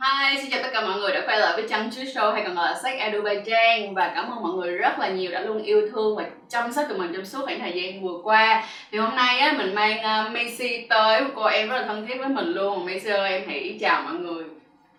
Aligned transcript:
Hi, 0.00 0.38
xin 0.42 0.50
chào 0.50 0.62
tất 0.62 0.68
cả 0.72 0.80
mọi 0.80 1.00
người 1.00 1.12
đã 1.12 1.22
quay 1.26 1.40
lại 1.40 1.52
với 1.56 1.68
Chăm 1.68 1.90
Chú 1.90 2.02
Show 2.02 2.32
hay 2.32 2.42
còn 2.46 2.54
gọi 2.54 2.66
là 2.66 2.78
Sách 2.82 2.98
Edu 2.98 3.22
by 3.22 3.34
Trang. 3.46 3.94
Và 3.94 4.12
cảm 4.14 4.30
ơn 4.30 4.42
mọi 4.42 4.52
người 4.52 4.70
rất 4.76 4.98
là 4.98 5.08
nhiều 5.08 5.30
đã 5.30 5.40
luôn 5.40 5.62
yêu 5.62 5.88
thương 5.92 6.16
và 6.16 6.24
chăm 6.48 6.72
sóc 6.72 6.84
tụi 6.88 6.98
mình 6.98 7.12
trong 7.12 7.24
suốt 7.24 7.44
khoảng 7.44 7.60
thời 7.60 7.72
gian 7.72 8.02
vừa 8.02 8.18
qua. 8.22 8.64
Thì 8.90 8.98
hôm 8.98 9.16
nay 9.16 9.38
á, 9.38 9.54
mình 9.58 9.74
mang 9.74 9.98
uh, 9.98 10.32
Macy 10.32 10.86
tới, 10.88 11.20
một 11.20 11.30
cô 11.34 11.44
em 11.44 11.68
rất 11.68 11.76
là 11.76 11.86
thân 11.86 12.06
thiết 12.06 12.14
với 12.18 12.28
mình 12.28 12.46
luôn. 12.46 12.86
Macy 12.86 13.10
ơi, 13.10 13.30
em 13.30 13.42
hãy 13.46 13.78
chào 13.80 14.02
mọi 14.02 14.14
người 14.14 14.44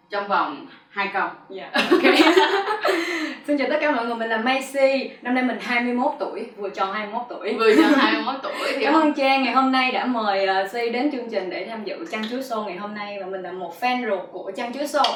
trong 0.10 0.28
vòng 0.28 0.68
hai 0.90 1.10
câu. 1.14 1.28
Dạ, 1.50 1.70
ok. 1.74 2.02
Xin 3.48 3.58
chào 3.58 3.68
tất 3.70 3.78
cả 3.82 3.92
mọi 3.92 4.06
người, 4.06 4.16
mình 4.16 4.30
là 4.30 4.38
Macy. 4.38 5.10
Năm 5.22 5.36
nay 5.36 5.44
mình 5.44 5.58
21 5.62 6.12
tuổi, 6.20 6.46
vừa 6.58 6.70
tròn 6.70 6.94
21 6.94 7.22
tuổi. 7.30 7.54
Vừa 7.54 7.76
cho 7.76 7.84
21 7.98 8.36
tuổi 8.44 8.74
thì 8.76 8.84
Cảm 8.84 8.94
ơn 8.94 9.14
Trang 9.14 9.44
ngày 9.44 9.54
hôm 9.54 9.72
nay 9.72 9.92
đã 9.92 10.06
mời 10.06 10.48
uh, 10.48 10.72
Si 10.72 10.90
đến 10.90 11.12
chương 11.12 11.30
trình 11.32 11.50
để 11.50 11.68
tham 11.70 11.84
dự 11.84 12.06
Chăn 12.12 12.30
Chuối 12.30 12.40
Show 12.40 12.66
ngày 12.66 12.78
hôm 12.78 12.96
nay 12.96 13.18
Và 13.20 13.26
mình 13.26 13.42
là 13.42 13.52
một 13.52 13.82
fan 13.82 14.10
ruột 14.10 14.20
của 14.32 14.52
Chăn 14.56 14.74
Chuối 14.74 14.84
Show. 14.84 15.14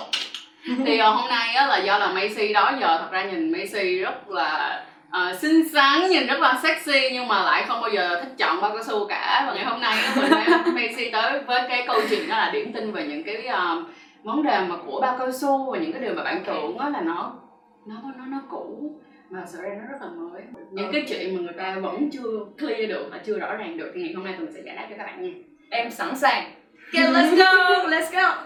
Thì 0.85 1.01
uh, 1.01 1.15
hôm 1.15 1.29
nay 1.29 1.55
á, 1.55 1.67
là 1.67 1.77
do 1.77 1.97
là 1.97 2.07
Macy 2.07 2.53
đó 2.53 2.73
giờ 2.79 2.97
thật 2.97 3.11
ra 3.11 3.23
nhìn 3.23 3.51
Macy 3.51 3.97
rất 3.97 4.29
là 4.29 4.81
uh, 5.07 5.39
xinh 5.39 5.69
xắn 5.73 6.09
nhìn 6.09 6.27
rất 6.27 6.39
là 6.39 6.59
sexy 6.63 7.09
nhưng 7.13 7.27
mà 7.27 7.43
lại 7.43 7.65
không 7.67 7.81
bao 7.81 7.89
giờ 7.89 8.21
thích 8.23 8.33
chọn 8.37 8.61
bao 8.61 8.71
cao 8.71 8.83
su 8.83 9.07
cả. 9.07 9.43
Và 9.47 9.53
ngày 9.53 9.65
hôm 9.65 9.81
nay 9.81 9.97
á, 10.03 10.13
mình 10.15 10.31
Macy 10.75 11.09
tới 11.11 11.39
với 11.47 11.61
cái 11.69 11.83
câu 11.87 12.01
chuyện 12.09 12.29
đó 12.29 12.37
là 12.37 12.49
điểm 12.53 12.73
tin 12.73 12.91
về 12.91 13.03
những 13.03 13.23
cái 13.23 13.47
uh, 13.47 13.83
vấn 14.23 14.43
đề 14.43 14.65
mà 14.69 14.75
của 14.85 15.01
bao 15.01 15.15
cao 15.19 15.31
su 15.31 15.71
và 15.71 15.79
những 15.79 15.91
cái 15.91 16.01
điều 16.01 16.13
mà 16.13 16.23
bạn 16.23 16.43
tưởng 16.47 16.77
á 16.77 16.89
là 16.89 17.01
nó 17.01 17.33
nó 17.85 17.95
nó 18.17 18.25
nó 18.25 18.41
cũ. 18.49 18.95
Mà 19.29 19.43
thật 19.51 19.59
ra 19.63 19.69
nó 19.69 19.91
rất 19.91 19.97
là 20.01 20.07
mới. 20.07 20.41
Những 20.71 20.89
cái 20.93 21.05
chuyện 21.09 21.35
mà 21.35 21.41
người 21.41 21.53
ta 21.57 21.79
vẫn 21.81 22.09
chưa 22.11 22.45
clear 22.57 22.89
được 22.89 23.07
và 23.11 23.17
chưa 23.25 23.39
rõ 23.39 23.55
ràng 23.55 23.77
được 23.77 23.91
thì 23.95 24.01
ngày 24.01 24.13
hôm 24.13 24.25
nay 24.25 24.33
tụi 24.37 24.45
mình 24.45 24.55
sẽ 24.55 24.61
giải 24.65 24.75
đáp 24.75 24.87
cho 24.89 24.95
các 24.97 25.03
bạn 25.03 25.21
nha. 25.21 25.29
Em 25.69 25.91
sẵn 25.91 26.15
sàng. 26.15 26.51
Okay, 26.93 27.11
let's 27.11 27.35
go, 27.37 27.45
let's 27.89 28.11
go. 28.11 28.45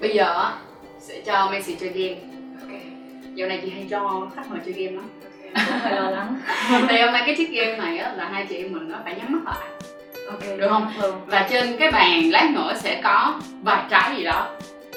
Bây 0.00 0.14
giờ 0.14 0.50
sẽ 0.98 1.20
cho 1.26 1.48
Macy 1.50 1.74
chơi 1.74 1.88
game. 1.88 2.20
Ok, 2.62 2.80
dạo 3.34 3.48
này 3.48 3.60
chị 3.62 3.70
hay 3.70 3.86
cho 3.90 4.28
khách 4.34 4.50
mời 4.50 4.60
chơi 4.64 4.74
game 4.74 4.96
lắm. 4.96 5.04
Cũng 5.54 5.78
hơi 5.80 5.96
lo 5.96 6.10
lắng. 6.10 6.40
Thì 6.88 7.00
hôm 7.00 7.12
nay 7.12 7.22
cái 7.26 7.34
chiếc 7.38 7.50
game 7.50 7.76
này 7.76 7.98
á, 7.98 8.12
là 8.12 8.28
hai 8.28 8.46
chị 8.48 8.56
em 8.56 8.72
mình 8.72 8.88
nó 8.88 8.98
phải 9.04 9.14
nhắm 9.14 9.32
mắt 9.32 9.40
lại 9.44 9.68
Ok, 10.32 10.58
Được 10.58 10.68
không? 10.70 10.92
Ừ. 11.02 11.12
và 11.26 11.46
trên 11.50 11.76
cái 11.78 11.90
bàn 11.90 12.30
lát 12.30 12.50
nữa 12.50 12.72
sẽ 12.80 13.00
có 13.04 13.34
vài 13.62 13.82
trái 13.90 14.16
gì 14.16 14.24
đó. 14.24 14.46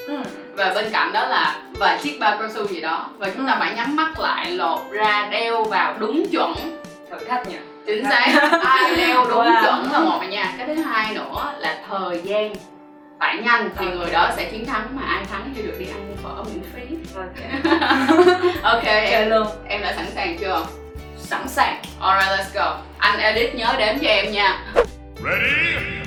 Ừ. 0.06 0.18
và 0.54 0.72
bên 0.74 0.84
cạnh 0.92 1.12
đó 1.12 1.26
là 1.26 1.56
vài 1.72 1.98
chiếc 2.02 2.18
bao 2.20 2.36
cao 2.40 2.48
su 2.54 2.66
gì 2.66 2.80
đó. 2.80 3.06
Và 3.18 3.30
chúng 3.36 3.46
ta 3.46 3.52
Ừ. 3.52 3.56
phải 3.60 3.72
nhắm 3.76 3.96
mắt 3.96 4.20
lại 4.20 4.50
lột 4.50 4.80
ra 4.90 5.28
đeo 5.30 5.64
vào 5.64 5.94
đúng 5.98 6.26
chuẩn. 6.32 6.54
Thử 7.10 7.24
thách 7.28 7.48
nhỉ? 7.48 7.56
Chính 7.86 8.04
xác. 8.04 8.26
ai 8.64 8.96
đeo 8.96 9.24
đúng 9.24 9.44
Wow. 9.44 9.62
chuẩn 9.62 9.92
là 9.92 9.98
một 9.98 10.20
nha. 10.30 10.52
Cái 10.58 10.66
thứ 10.66 10.74
hai 10.82 11.14
nữa 11.14 11.52
là 11.58 11.76
thời 11.90 12.20
gian. 12.24 12.54
Phải 13.20 13.36
nhanh 13.36 13.70
thì 13.78 13.86
người 13.86 14.10
đó 14.12 14.30
sẽ 14.36 14.44
chiến 14.50 14.66
thắng 14.66 14.86
mà 14.92 15.02
ai 15.08 15.24
thắng 15.32 15.52
thì 15.56 15.62
được 15.62 15.74
đi 15.78 15.86
ăn 15.86 16.16
phở 16.22 16.42
miễn 16.44 16.62
phí. 16.74 16.96
Ok, 18.62 18.84
em, 19.10 19.30
luôn. 19.30 19.46
em 19.68 19.82
đã 19.82 19.92
sẵn 19.96 20.06
sàng 20.14 20.36
chưa? 20.40 20.62
Sẵn 21.18 21.48
sàng. 21.48 21.82
Alright 22.00 22.30
let's 22.30 22.54
go. 22.64 22.76
Anh 22.98 23.18
edit 23.18 23.54
nhớ 23.54 23.74
đếm 23.78 23.98
cho 24.02 24.08
em 24.08 24.32
nha 24.32 24.58
Ready? 25.20 26.02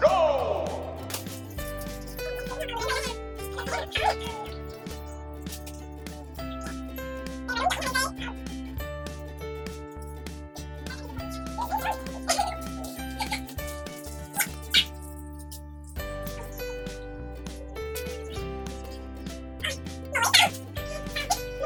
Go! 0.00 0.64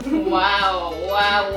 Wow, 0.05 0.95
wow, 1.09 1.57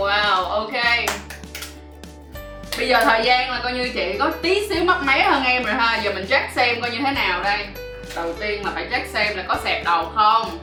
Bây 2.86 2.90
giờ 2.90 3.04
thời 3.04 3.26
gian 3.26 3.52
là 3.52 3.60
coi 3.64 3.74
như 3.74 3.90
chị 3.94 4.16
có 4.20 4.32
tí 4.42 4.68
xíu 4.70 4.84
mất 4.84 5.04
máy 5.04 5.24
hơn 5.24 5.44
em 5.44 5.64
rồi 5.64 5.76
ha. 5.76 6.02
Giờ 6.04 6.12
mình 6.16 6.26
check 6.30 6.52
xem 6.56 6.82
coi 6.82 6.92
như 6.92 6.98
thế 7.06 7.12
nào 7.12 7.44
đây. 7.44 7.68
Đầu 8.16 8.34
tiên 8.40 8.66
là 8.66 8.72
phải 8.72 8.88
check 8.92 9.08
xem 9.08 9.38
là 9.38 9.44
có 9.48 9.58
xẹp 9.64 9.86
đầu 9.86 10.06
không. 10.16 10.60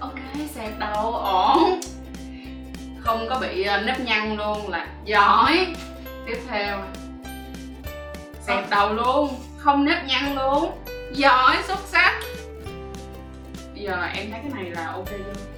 Ok, 0.00 0.18
xẹp 0.54 0.78
đầu, 0.78 1.12
ổn 1.12 1.80
Không 3.00 3.26
có 3.28 3.38
bị 3.38 3.62
ờ, 3.62 3.80
nếp 3.80 4.00
nhăn 4.00 4.36
luôn 4.36 4.70
là 4.70 4.86
giỏi. 5.04 5.66
Tiếp 6.26 6.38
theo. 6.50 6.78
Xẹp 8.40 8.70
đầu 8.70 8.92
luôn, 8.92 9.28
không 9.58 9.84
nếp 9.84 10.04
nhăn 10.06 10.34
luôn. 10.34 10.70
Giỏi, 11.12 11.56
xuất 11.66 11.78
sắc. 11.86 12.20
Bây 13.74 13.82
giờ 13.82 14.08
em 14.14 14.30
thấy 14.30 14.40
cái 14.42 14.50
này 14.54 14.70
là 14.70 14.86
ok 14.86 15.08
chưa? 15.08 15.55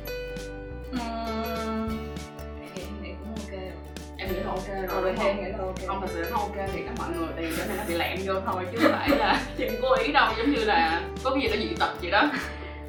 Là 4.83 4.95
ok 4.95 5.03
rồi 5.03 5.15
em 5.19 5.55
không? 5.59 5.75
không 5.87 6.01
thật 6.01 6.07
sự 6.15 6.27
nó 6.31 6.37
ok 6.37 6.57
thì 6.73 6.83
các 6.83 6.93
mọi 6.99 7.09
người 7.17 7.29
thì 7.37 7.57
cái 7.57 7.67
này 7.67 7.77
nó 7.77 7.85
bị 7.89 7.95
lẹm 7.95 8.19
vô 8.27 8.35
thôi 8.47 8.65
chứ 8.73 8.79
không 8.83 8.93
phải 8.93 9.09
là 9.09 9.41
chuyện 9.59 9.73
cố 9.83 9.95
ý 9.95 10.13
đâu 10.13 10.33
giống 10.39 10.51
như 10.51 10.65
là 10.65 11.01
có 11.25 11.31
cái 11.31 11.41
gì 11.43 11.49
đó 11.49 11.57
dị 11.57 11.75
tật 11.79 11.91
vậy 12.03 12.11
đó. 12.11 12.31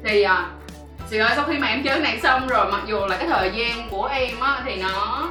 Thì 0.04 0.22
à 0.22 0.50
thì 1.10 1.18
ơi 1.18 1.32
sau 1.36 1.44
khi 1.44 1.58
mà 1.58 1.66
em 1.66 1.82
chơi 1.82 1.94
cái 1.94 2.02
này 2.02 2.20
xong 2.22 2.46
rồi 2.46 2.72
mặc 2.72 2.82
dù 2.86 3.06
là 3.06 3.16
cái 3.16 3.28
thời 3.28 3.50
gian 3.54 3.88
của 3.90 4.06
em 4.06 4.40
á 4.40 4.62
thì 4.64 4.76
nó 4.82 5.28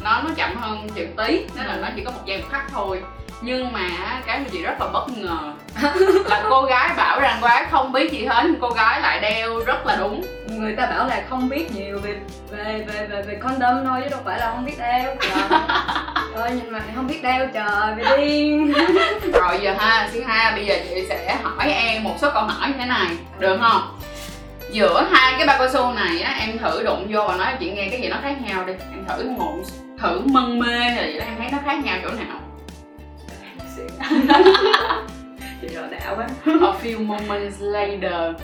nó 0.00 0.22
nó 0.22 0.30
chậm 0.36 0.56
hơn 0.56 0.88
chừng 0.94 1.16
tí 1.16 1.44
nên 1.56 1.66
là 1.66 1.76
nó 1.76 1.88
chỉ 1.96 2.04
có 2.04 2.10
một 2.10 2.20
giây 2.26 2.38
một 2.38 2.48
khắc 2.50 2.70
thôi 2.72 3.02
nhưng 3.42 3.72
mà 3.72 3.88
cái 4.26 4.38
mà 4.38 4.44
chị 4.52 4.62
rất 4.62 4.80
là 4.80 4.86
bất 4.86 5.18
ngờ 5.18 5.52
là 6.24 6.44
cô 6.50 6.62
gái 6.62 6.90
bảo 6.96 7.20
rằng 7.20 7.38
cô 7.40 7.46
gái 7.46 7.66
không 7.70 7.92
biết 7.92 8.12
gì 8.12 8.24
hết 8.24 8.42
nhưng 8.44 8.60
cô 8.60 8.70
gái 8.70 9.00
lại 9.00 9.20
đeo 9.20 9.60
rất 9.66 9.86
là 9.86 9.96
đúng. 9.96 10.24
Người 10.48 10.76
ta 10.76 10.86
bảo 10.86 11.06
là 11.06 11.22
không 11.30 11.48
biết 11.48 11.74
nhiều 11.74 11.98
về 11.98 12.16
về 12.50 12.84
về 12.86 13.06
về, 13.06 13.22
về 13.22 13.34
condom 13.34 13.84
thôi 13.84 14.00
chứ 14.04 14.10
đâu 14.10 14.20
phải 14.24 14.38
là 14.38 14.50
không 14.50 14.64
biết 14.64 14.78
đeo 14.78 15.16
trời. 15.20 16.50
Nhìn 16.50 16.72
này 16.72 16.82
không 16.94 17.06
biết 17.06 17.22
đeo 17.22 17.46
trời 17.54 17.94
bị 17.96 18.04
điên. 18.16 18.72
Rồi 19.32 19.58
giờ 19.62 19.74
ha 19.78 20.08
thứ 20.12 20.22
ha 20.22 20.52
bây 20.56 20.66
giờ 20.66 20.74
chị 20.88 21.06
sẽ 21.08 21.36
hỏi 21.42 21.72
em 21.72 22.04
một 22.04 22.14
số 22.18 22.30
câu 22.34 22.42
hỏi 22.42 22.68
như 22.68 22.74
thế 22.78 22.86
này 22.86 23.08
được 23.38 23.58
không? 23.60 23.98
Giữa 24.70 25.06
hai 25.12 25.34
cái 25.38 25.46
bao 25.46 25.58
cao 25.58 25.68
su 25.68 25.92
này 25.92 26.20
á 26.20 26.36
em 26.40 26.58
thử 26.58 26.82
đụng 26.82 27.06
vô 27.10 27.24
và 27.28 27.36
nói 27.36 27.52
chị 27.60 27.70
nghe 27.70 27.88
cái 27.90 28.00
gì 28.00 28.08
nó 28.08 28.16
khác 28.22 28.34
nhau 28.46 28.64
đi. 28.64 28.72
Em 28.72 29.04
thử 29.08 29.30
một 29.30 29.54
thử 29.98 30.20
mân 30.24 30.58
mê 30.58 30.78
là 30.96 31.06
gì 31.06 31.18
đó 31.18 31.24
em 31.24 31.34
thấy 31.38 31.48
nó 31.52 31.58
khác 31.64 31.84
nhau 31.84 31.98
chỗ 32.02 32.10
nào 32.10 32.40
chị 35.60 35.68
rồi 35.68 35.84
đảo 35.90 36.16
quá. 36.16 36.26
A 36.46 36.72
few 36.82 37.06
moments 37.06 37.56
later. 37.60 38.34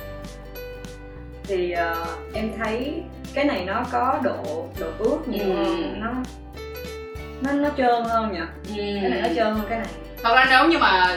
Thì 1.49 1.71
ờ, 1.73 2.07
em 2.35 2.53
thấy 2.59 3.03
cái 3.35 3.45
này 3.45 3.65
nó 3.67 3.83
có 3.93 4.19
độ 4.23 4.67
độ 4.81 4.87
ướt 4.99 5.19
nhiều 5.29 5.45
Ừ. 5.45 5.55
hơn. 5.65 6.01
Nó 6.01 6.09
nó 7.41 7.53
nó 7.53 7.69
trơn 7.77 8.05
hơn 8.05 8.33
nhỉ? 8.33 8.41
Cái 9.03 9.11
này 9.11 9.21
nó 9.23 9.29
trơn 9.37 9.47
hơn 9.55 9.63
cái 9.69 9.79
này. 9.79 9.87
Thật 10.23 10.35
ra 10.35 10.47
nếu 10.51 10.69
như 10.69 10.79
mà 10.79 11.17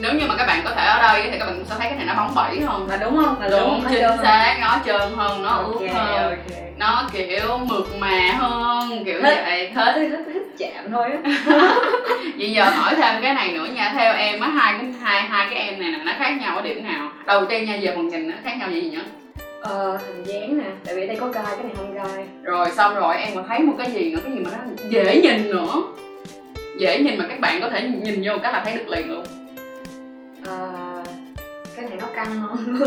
nếu 0.00 0.14
như 0.14 0.26
mà 0.28 0.34
các 0.36 0.46
bạn 0.46 0.60
có 0.64 0.70
thể 0.76 0.84
ở 0.86 1.02
đây 1.02 1.22
thì 1.32 1.38
các 1.38 1.46
bạn 1.46 1.54
cũng 1.56 1.66
sẽ 1.66 1.74
thấy 1.78 1.88
cái 1.88 1.96
này 1.98 2.06
nó 2.06 2.14
bóng 2.14 2.34
bẩy 2.34 2.60
hơn 2.60 2.88
là 2.88 2.96
đúng 2.96 3.16
không? 3.24 3.40
Là 3.40 3.48
đúng 3.48 3.82
nó 3.84 3.90
chính 3.90 3.98
trơn 4.00 4.10
hơn. 4.10 4.18
xác 4.22 4.58
nó 4.60 4.78
trơn 4.86 5.10
hơn 5.16 5.42
nó 5.42 5.48
ok 5.50 5.80
ướt 5.80 5.88
hơn. 5.92 6.30
ok. 6.30 6.58
Nó 6.78 7.08
kiểu 7.12 7.58
mượt 7.58 7.86
mà 7.98 8.32
hơn 8.38 9.04
kiểu 9.04 9.20
Thích. 9.22 9.38
vậy. 9.46 9.70
Thích 9.74 9.92
thích 9.94 10.10
thích 10.34 10.39
chạm 10.60 10.90
thôi 10.92 11.08
á. 11.24 11.30
Vậy 12.38 12.52
giờ 12.52 12.64
hỏi 12.64 12.94
thêm 12.96 13.22
cái 13.22 13.34
này 13.34 13.52
nữa 13.52 13.66
nha 13.74 13.92
Theo 13.96 14.14
em 14.14 14.40
á 14.40 14.48
hai 14.48 14.74
cái 14.78 14.92
hai 15.02 15.22
hai 15.22 15.46
cái 15.50 15.58
em 15.62 15.80
này 15.80 15.90
nè 15.90 15.98
nó 16.04 16.12
khác 16.18 16.36
nhau 16.40 16.56
ở 16.56 16.62
điểm 16.62 16.84
nào? 16.84 17.10
Đầu 17.26 17.46
tiên 17.46 17.64
nha 17.64 17.74
giờ 17.74 17.92
phần 17.96 18.08
nhìn 18.08 18.28
nó 18.28 18.36
khác 18.44 18.56
nhau 18.58 18.68
về 18.68 18.80
gì 18.80 18.90
nhá 18.90 19.02
ờ 19.62 19.98
hình 20.06 20.24
dáng 20.24 20.58
nè 20.58 20.64
tại 20.84 20.94
vì 20.94 21.06
đây 21.06 21.16
có 21.20 21.26
gai 21.26 21.44
cái 21.44 21.62
này 21.62 21.72
không 21.76 21.94
gai. 21.94 22.26
Rồi 22.42 22.70
xong 22.70 22.94
rồi 22.94 23.16
em 23.16 23.34
còn 23.34 23.48
thấy 23.48 23.58
một 23.58 23.74
cái 23.78 23.90
gì 23.90 24.12
nữa 24.14 24.20
Cái 24.24 24.32
gì 24.32 24.40
mà 24.40 24.50
nó 24.52 24.58
dễ 24.88 25.20
nhìn 25.22 25.50
nữa. 25.50 25.82
Dễ 26.78 26.98
nhìn 27.02 27.18
mà 27.18 27.24
các 27.28 27.40
bạn 27.40 27.60
có 27.60 27.68
thể 27.70 27.82
nhìn 27.82 28.22
vô 28.24 28.32
cái 28.42 28.52
là 28.52 28.62
thấy 28.64 28.74
được 28.74 28.88
liền 28.88 29.10
luôn. 29.10 29.24
Ờ 30.46 30.68
cái 31.76 31.84
này 31.84 31.98
nó 32.00 32.06
căng 32.14 32.40
hơn 32.40 32.78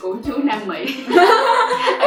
Của 0.00 0.16
chú 0.26 0.32
Nam 0.42 0.58
Mỹ. 0.66 0.84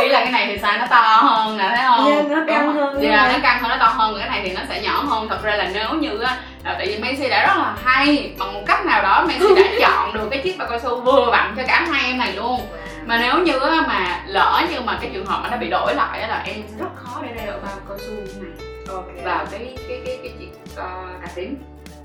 Ý 0.01 0.09
là 0.09 0.19
cái 0.19 0.31
này 0.31 0.47
thì 0.47 0.57
size 0.57 0.79
nó 0.79 0.85
to 0.89 1.01
hơn 1.01 1.57
nè 1.57 1.73
thấy 1.75 1.85
không? 1.88 2.11
Yeah, 2.11 2.25
nó 2.29 2.35
Đúng 2.35 2.47
căng 2.47 2.73
hơn, 2.73 2.99
Dạ 3.01 3.23
đúng 3.23 3.33
nó 3.33 3.39
căng 3.43 3.59
hơn 3.61 3.69
nó 3.69 3.77
to 3.79 3.85
hơn 3.85 4.15
Cái 4.19 4.29
này 4.29 4.41
thì 4.43 4.51
nó 4.51 4.61
sẽ 4.69 4.81
nhỏ 4.81 5.03
hơn. 5.07 5.27
Thật 5.29 5.43
ra 5.43 5.55
là 5.55 5.69
nếu 5.73 5.89
như 5.93 6.19
á 6.19 6.38
là 6.63 6.73
tại 6.77 6.88
vì 6.88 6.97
Messi 6.97 7.29
đã 7.29 7.47
rất 7.47 7.57
là 7.57 7.75
hay 7.83 8.33
Bằng 8.39 8.53
một 8.53 8.61
cách 8.65 8.85
nào 8.85 9.03
đó 9.03 9.25
Messi 9.27 9.55
đã 9.55 9.63
chọn 9.81 10.13
được 10.13 10.27
cái 10.31 10.41
chiếc 10.43 10.57
bao 10.57 10.67
cao 10.69 10.79
su 10.79 11.01
vừa 11.01 11.29
vặn 11.31 11.53
cho 11.57 11.63
cả 11.67 11.85
hai 11.91 12.05
em 12.05 12.17
này 12.17 12.33
luôn. 12.33 12.61
Mà 13.05 13.17
nếu 13.17 13.39
như 13.39 13.59
á, 13.59 13.83
mà 13.88 14.23
lỡ 14.27 14.61
như 14.71 14.81
mà 14.81 14.97
cái 15.01 15.09
trường 15.13 15.25
hợp 15.25 15.39
mà 15.43 15.49
nó 15.49 15.57
bị 15.57 15.69
đổi 15.69 15.95
lại 15.95 16.21
á, 16.21 16.27
là 16.27 16.43
em 16.45 16.61
rất 16.79 16.89
khó 16.95 17.21
để 17.21 17.33
đeo 17.35 17.53
bao 17.65 17.75
cao 17.89 17.97
su 17.97 18.11
này. 18.41 18.51
Ok. 18.89 19.25
Vào 19.25 19.45
cái 19.51 19.77
cái 19.88 20.01
cái 20.05 20.19
cái 20.23 20.33
chiếc 20.39 20.49
uh, 20.73 21.21
cà 21.21 21.27
tím. 21.35 21.57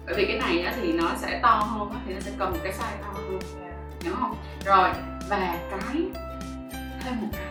Bởi 0.07 0.15
vì 0.15 0.25
cái 0.25 0.37
này 0.37 0.65
á, 0.65 0.73
thì 0.83 0.93
nó 0.93 1.09
sẽ 1.17 1.41
to 1.43 1.51
hơn 1.51 1.91
á, 1.91 1.97
thì 2.07 2.15
nó 2.15 2.21
sẽ 2.21 2.31
cần 2.39 2.51
một 2.51 2.59
cái 2.65 2.73
size 2.73 3.03
to 3.03 3.09
hơn. 3.15 3.39
Hiểu 4.03 4.13
không? 4.21 4.37
Rồi 4.65 4.89
và 5.29 5.59
cái 5.71 6.03
thêm 7.01 7.21
một 7.21 7.29
cái 7.33 7.43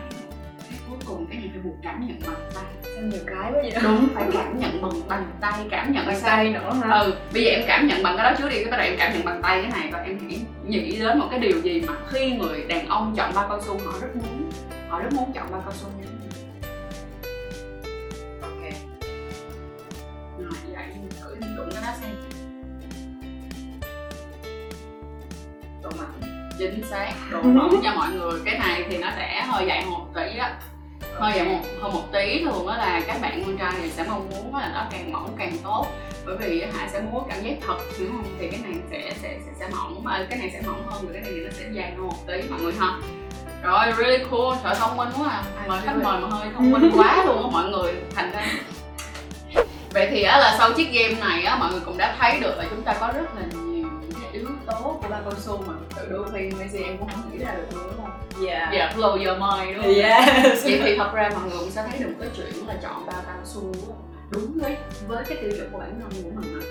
cái 0.70 0.78
cuối 0.88 0.98
cùng 1.06 1.26
cái 1.26 1.38
này 1.38 1.50
phải 1.52 1.60
buộc 1.64 1.74
cảm 1.82 2.06
nhận 2.06 2.20
bằng 2.26 2.50
tay. 2.54 2.64
Sao 2.82 3.02
nhiều 3.02 3.20
cái 3.26 3.52
quá 3.52 3.60
vậy? 3.62 3.72
Đúng 3.82 4.08
phải 4.14 4.28
cảm 4.32 4.58
nhận 4.58 4.82
bằng 4.82 5.08
bằng 5.08 5.30
tay 5.40 5.66
cảm 5.70 5.92
nhận 5.92 6.06
bằng 6.06 6.20
tay. 6.22 6.50
nữa 6.50 6.80
hả? 6.84 6.98
Ừ 6.98 7.14
bây 7.32 7.44
giờ 7.44 7.50
em 7.50 7.64
cảm 7.66 7.86
nhận 7.86 8.02
bằng 8.02 8.16
cái 8.16 8.30
đó 8.30 8.36
trước 8.38 8.48
đi 8.48 8.56
cái 8.56 8.70
bắt 8.70 8.76
đầu 8.76 8.86
em 8.86 8.96
cảm 8.98 9.12
nhận 9.12 9.24
bằng 9.24 9.42
tay 9.42 9.62
cái 9.62 9.70
này 9.70 9.90
rồi 9.92 10.00
em 10.06 10.18
hãy 10.28 10.40
nghĩ 10.66 10.98
đến 11.00 11.18
một 11.18 11.26
cái 11.30 11.40
điều 11.40 11.60
gì 11.60 11.82
mà 11.86 11.92
khi 12.08 12.30
người 12.30 12.64
đàn 12.68 12.88
ông 12.88 13.14
chọn 13.16 13.34
bao 13.34 13.48
cao 13.48 13.60
su 13.62 13.78
họ 13.86 13.92
rất 14.00 14.16
muốn 14.16 14.50
họ 14.88 15.00
rất 15.00 15.12
muốn 15.12 15.32
chọn 15.32 15.46
bao 15.50 15.62
cao 15.64 15.72
su 15.72 15.88
chính 26.58 26.82
xác. 26.90 27.12
Độ 27.30 27.42
mỏng 27.42 27.80
cho 27.84 27.94
mọi 27.94 28.08
người. 28.08 28.40
Cái 28.44 28.58
này 28.58 28.84
thì 28.90 28.98
nó 28.98 29.08
sẽ 29.16 29.46
hơi 29.48 29.66
dày 29.68 29.84
một 29.84 30.06
tí 30.14 30.38
á 30.38 30.54
hơi 31.14 31.32
dày 31.34 31.44
một 31.44 31.60
hơn 31.80 31.92
một 31.92 32.12
tí 32.12 32.44
thường 32.44 32.66
á 32.66 32.76
là 32.76 33.00
các 33.06 33.20
bạn 33.20 33.42
con 33.46 33.56
trai 33.56 33.72
thì 33.82 33.90
sẽ 33.90 34.04
mong 34.08 34.30
muốn 34.30 34.56
là 34.56 34.70
nó 34.74 34.86
càng 34.90 35.12
mỏng 35.12 35.34
càng 35.38 35.52
tốt. 35.64 35.86
Bởi 36.26 36.36
vì 36.36 36.64
hạ 36.72 36.88
sẽ 36.92 37.00
muốn 37.00 37.28
cảm 37.28 37.42
giác 37.42 37.54
thật 37.66 37.76
hiểu 37.98 38.08
không? 38.12 38.36
Thì 38.38 38.48
cái 38.48 38.60
này 38.62 38.72
sẽ 38.90 39.12
sẽ 39.22 39.38
sẽ, 39.46 39.52
sẽ 39.60 39.68
mỏng 39.76 40.04
mà 40.04 40.26
cái 40.30 40.38
này 40.38 40.50
sẽ 40.52 40.62
mỏng 40.66 40.86
hơn 40.86 41.06
và 41.06 41.12
cái 41.12 41.22
này 41.22 41.32
thì 41.34 41.40
nó 41.40 41.50
sẽ 41.50 41.64
dài 41.72 41.92
hơn 41.96 42.06
một 42.06 42.26
tí 42.26 42.42
mọi 42.50 42.60
người 42.60 42.72
ha. 42.80 42.92
Rồi 43.62 43.86
really 43.98 44.24
cool. 44.30 44.56
Trời 44.64 44.74
thông 44.78 44.96
minh 44.96 45.08
quá 45.18 45.28
à. 45.30 45.42
Mời 45.68 45.80
khách 45.84 45.96
mời 46.02 46.20
mà 46.20 46.28
hơi 46.28 46.48
thông 46.54 46.70
minh 46.70 46.90
quá 46.94 47.24
luôn 47.26 47.42
á 47.42 47.48
mọi 47.52 47.70
người. 47.70 47.94
Thành 48.14 48.32
ra 48.32 48.42
vậy 49.96 50.08
thì 50.10 50.22
á 50.22 50.38
là 50.38 50.54
sau 50.58 50.72
chiếc 50.72 50.92
game 50.92 51.20
này 51.20 51.42
á 51.42 51.56
mọi 51.56 51.70
người 51.72 51.80
cũng 51.84 51.98
đã 51.98 52.16
thấy 52.18 52.40
được 52.40 52.54
là 52.58 52.64
chúng 52.70 52.82
ta 52.82 52.94
có 53.00 53.12
rất 53.14 53.36
là 53.36 53.42
nhiều 53.52 53.75
tố 54.66 54.98
của 55.02 55.08
ba 55.10 55.20
cao 55.24 55.32
su 55.36 55.62
mà. 55.66 55.74
Tự 55.96 56.06
đôi 56.10 56.24
khi 56.32 56.50
Messi 56.58 56.82
em 56.82 56.98
cũng 56.98 57.08
không 57.08 57.30
nghĩ 57.32 57.38
ra 57.38 57.54
được 57.54 57.66
luôn 57.74 57.84
đúng 57.86 57.96
không? 57.96 58.46
Yeah 58.46 58.72
dạ 58.74 58.92
blow 58.96 59.10
your 59.10 59.38
mind 59.38 59.76
đúng 59.76 59.84
không 59.84 59.94
yes 59.94 60.64
vậy 60.64 60.80
thì 60.84 60.96
thật 60.96 61.10
ra 61.14 61.30
mọi 61.34 61.42
người 61.50 61.58
cũng 61.58 61.70
sẽ 61.70 61.84
thấy 61.90 61.98
được 61.98 62.14
cái 62.20 62.28
chuyện 62.36 62.66
là 62.66 62.74
chọn 62.82 63.06
bao 63.06 63.22
cao 63.26 63.36
su 63.44 63.72
đúng 64.30 64.58
với 64.62 64.76
với 65.08 65.24
cái 65.28 65.38
tiêu 65.40 65.50
chuẩn 65.56 65.70
của 65.72 65.78
bản 65.78 66.00
thân 66.00 66.22
của 66.22 66.40
mình 66.40 66.60
á, 66.60 66.66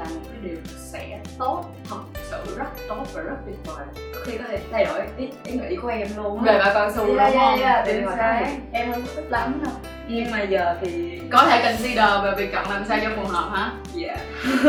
là 0.00 0.06
một 0.14 0.20
cái 0.30 0.38
điều 0.42 0.56
sẽ 0.76 1.20
tốt 1.38 1.64
thật 1.88 2.00
sự 2.30 2.56
rất 2.56 2.68
tốt 2.88 3.04
và 3.12 3.22
rất 3.22 3.36
tuyệt 3.46 3.56
vời. 3.64 3.86
Có 4.14 4.20
khi 4.24 4.38
có 4.38 4.44
thể 4.48 4.60
thay 4.72 4.84
đổi 4.84 5.00
ý, 5.16 5.28
ý 5.44 5.52
nghĩ 5.52 5.76
của 5.76 5.88
em 5.88 6.08
luôn 6.16 6.42
về 6.44 6.58
bao 6.58 6.74
cao 6.74 6.90
su 6.96 7.06
đúng 7.06 7.16
không? 7.16 7.60
yeah, 7.60 7.86
yeah. 7.86 8.04
Xác. 8.16 8.42
thì 8.46 8.52
em 8.72 8.92
không 8.92 9.02
có 9.02 9.12
thích 9.16 9.30
lắm 9.30 9.60
đâu. 9.64 9.74
Nhưng 10.08 10.30
mà 10.30 10.42
giờ 10.42 10.76
thì 10.80 11.20
có 11.30 11.46
thể 11.50 11.62
consider 11.64 12.24
về 12.24 12.34
việc 12.36 12.52
chọn 12.52 12.70
làm 12.70 12.84
sao 12.88 12.98
cho 13.02 13.10
phù 13.16 13.24
hợp 13.24 13.50
hả? 13.52 13.72
Yeah. 13.96 14.20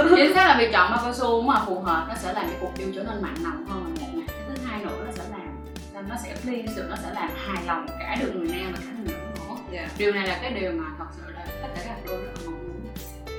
Chính 0.16 0.34
xác 0.34 0.48
là 0.48 0.56
việc 0.60 0.72
chọn 0.74 0.92
bao 0.92 1.00
cao 1.04 1.14
su 1.14 1.42
mà 1.42 1.62
phù 1.66 1.80
hợp 1.80 2.06
nó 2.10 2.16
sẽ 2.16 2.34
làm 2.34 2.44
cái 2.44 2.56
cuộc 2.60 2.72
yêu 2.78 2.88
trở 2.96 3.04
nên 3.04 3.22
mặn 3.22 3.34
nồng 3.44 3.66
hơn 3.66 3.96
là 4.02 4.08
một 4.14 4.22
cái 4.28 4.46
thứ 4.48 4.64
hai 4.66 4.80
nữa 4.84 5.04
nó 5.06 5.12
sẽ 5.12 5.24
làm 5.32 5.48
làm 5.94 6.10
nó 6.10 6.16
sẽ 6.24 6.36
please 6.44 6.84
nó 6.90 6.96
sẽ 6.96 7.10
làm 7.16 7.30
hài 7.36 7.64
lòng 7.66 7.86
cả 8.00 8.18
được 8.22 8.32
người 8.36 8.48
nam 8.48 8.74
và 8.74 8.80
cả 8.86 8.92
người 8.98 9.08
nữ 9.08 9.20
nữa. 9.36 9.56
Yeah. 9.72 9.92
Điều 9.98 10.12
này 10.12 10.28
là 10.28 10.40
cái 10.42 10.52
điều 10.52 10.72
mà 10.72 10.86
thật 10.98 11.06
sự 11.18 11.32
là 11.34 11.46
tất 11.62 11.68
cả 11.76 11.82
các 11.86 11.96
đôi 12.08 12.18
rất 12.18 12.32
là 12.36 12.42
mong 12.46 12.64
muốn. 12.64 12.82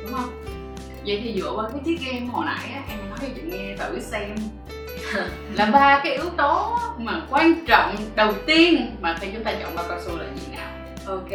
Đúng 0.02 0.14
không 0.14 0.61
vậy 1.06 1.20
thì 1.24 1.40
dựa 1.40 1.52
vào 1.56 1.70
cái 1.72 1.80
chiếc 1.84 1.98
game 2.06 2.26
hồi 2.32 2.44
nãy 2.46 2.70
á, 2.74 2.80
em 2.88 2.98
nói 3.10 3.18
cho 3.22 3.28
chị 3.34 3.42
nghe 3.46 3.76
thử 3.76 4.00
xem 4.00 4.34
là 5.54 5.66
ba 5.66 6.00
cái 6.04 6.12
yếu 6.12 6.30
tố 6.36 6.78
mà 6.98 7.20
quan 7.30 7.54
trọng 7.66 7.96
đầu 8.14 8.32
tiên 8.46 8.96
mà 9.00 9.16
khi 9.20 9.28
chúng 9.34 9.44
ta 9.44 9.52
chọn 9.62 9.76
bao 9.76 9.84
cao 9.88 9.98
su 10.06 10.16
là 10.18 10.24
gì 10.36 10.56
nào? 10.56 10.68
Ok 11.06 11.30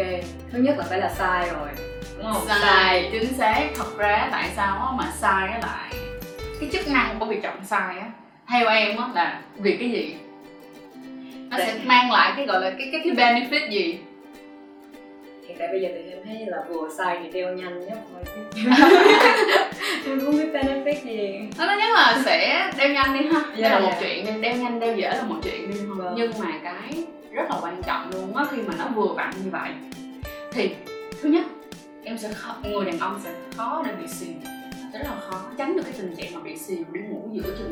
thứ 0.52 0.60
nhất 0.60 0.76
là 0.78 0.86
phải 0.90 1.00
là 1.00 1.10
sai 1.18 1.50
rồi 1.50 1.70
đúng 2.18 2.34
không? 2.34 2.44
Sai 2.48 3.10
chính 3.12 3.34
xác. 3.34 3.62
Thật 3.78 3.98
ra 3.98 4.28
tại 4.32 4.50
sao 4.56 4.96
mà 4.98 5.12
sai 5.18 5.48
á 5.50 5.60
lại 5.62 5.94
cái 6.60 6.70
chức 6.74 6.88
năng 6.88 7.20
của 7.20 7.26
việc 7.26 7.44
chọn 7.44 7.66
sai 7.66 8.00
á 8.00 8.12
theo 8.50 8.68
em 8.68 8.98
á 8.98 9.08
là 9.16 9.42
vì 9.58 9.78
cái 9.78 9.90
gì? 9.92 10.16
Nó 11.50 11.58
sẽ 11.58 11.74
Để- 11.74 11.80
mang 11.86 12.12
lại 12.12 12.34
cái 12.36 12.46
gọi 12.46 12.62
là 12.62 12.70
cái 12.70 12.90
cái 12.92 13.02
cái 13.04 13.14
benefit 13.14 13.70
gì 13.70 14.00
tại 15.60 15.68
bây 15.68 15.82
giờ 15.82 15.90
thì 15.94 16.12
em 16.12 16.20
thấy 16.26 16.46
là 16.48 16.58
vừa 16.70 16.90
sai 16.98 17.18
thì 17.24 17.30
đeo 17.32 17.54
nhanh 17.54 17.86
nhất 17.88 17.98
thôi. 18.14 18.24
Em 20.06 20.20
không 20.26 20.32
biết 20.38 20.50
benefit 20.54 21.04
gì. 21.04 21.40
Nó 21.58 21.66
thứ 21.68 21.72
nhất 21.80 21.90
là 21.94 22.22
sẽ 22.26 22.72
đeo 22.78 22.90
nhanh 22.90 23.14
đi 23.20 23.26
ha. 23.28 23.40
Đây 23.40 23.52
Dạ, 23.58 23.70
là 23.70 23.80
một 23.80 23.90
dạ. 23.92 23.98
chuyện 24.00 24.26
đi 24.26 24.32
đeo 24.42 24.56
nhanh 24.56 24.80
đeo 24.80 24.96
dễ 24.96 25.10
là 25.10 25.24
một 25.24 25.36
chuyện 25.44 25.72
đi 25.72 25.78
Vâng. 25.88 26.14
nhưng 26.18 26.32
mà 26.40 26.48
cái 26.64 27.04
rất 27.32 27.44
là 27.50 27.56
quan 27.62 27.82
trọng 27.88 28.10
luôn 28.14 28.36
á 28.36 28.46
khi 28.52 28.58
mà 28.68 28.74
nó 28.80 28.86
vừa 28.96 29.14
vặn 29.14 29.32
như 29.44 29.50
vậy 29.52 29.70
thì 30.52 30.70
thứ 31.22 31.30
nhất 31.30 31.44
em 32.04 32.18
sẽ 32.18 32.30
khó, 32.34 32.56
người 32.64 32.86
đàn 32.86 33.00
ông 33.00 33.20
sẽ 33.24 33.30
khó 33.58 33.84
để 33.86 33.92
bị 34.02 34.08
sẽ 34.08 34.26
rất 34.94 35.00
là 35.04 35.16
khó 35.30 35.42
tránh 35.58 35.76
được 35.76 35.82
cái 35.84 35.94
tình 35.98 36.16
trạng 36.16 36.34
mà 36.34 36.40
bị 36.44 36.58
xìm 36.58 36.94
đi 36.94 37.00
ngủ 37.02 37.30
giữa 37.34 37.56
chừng. 37.58 37.72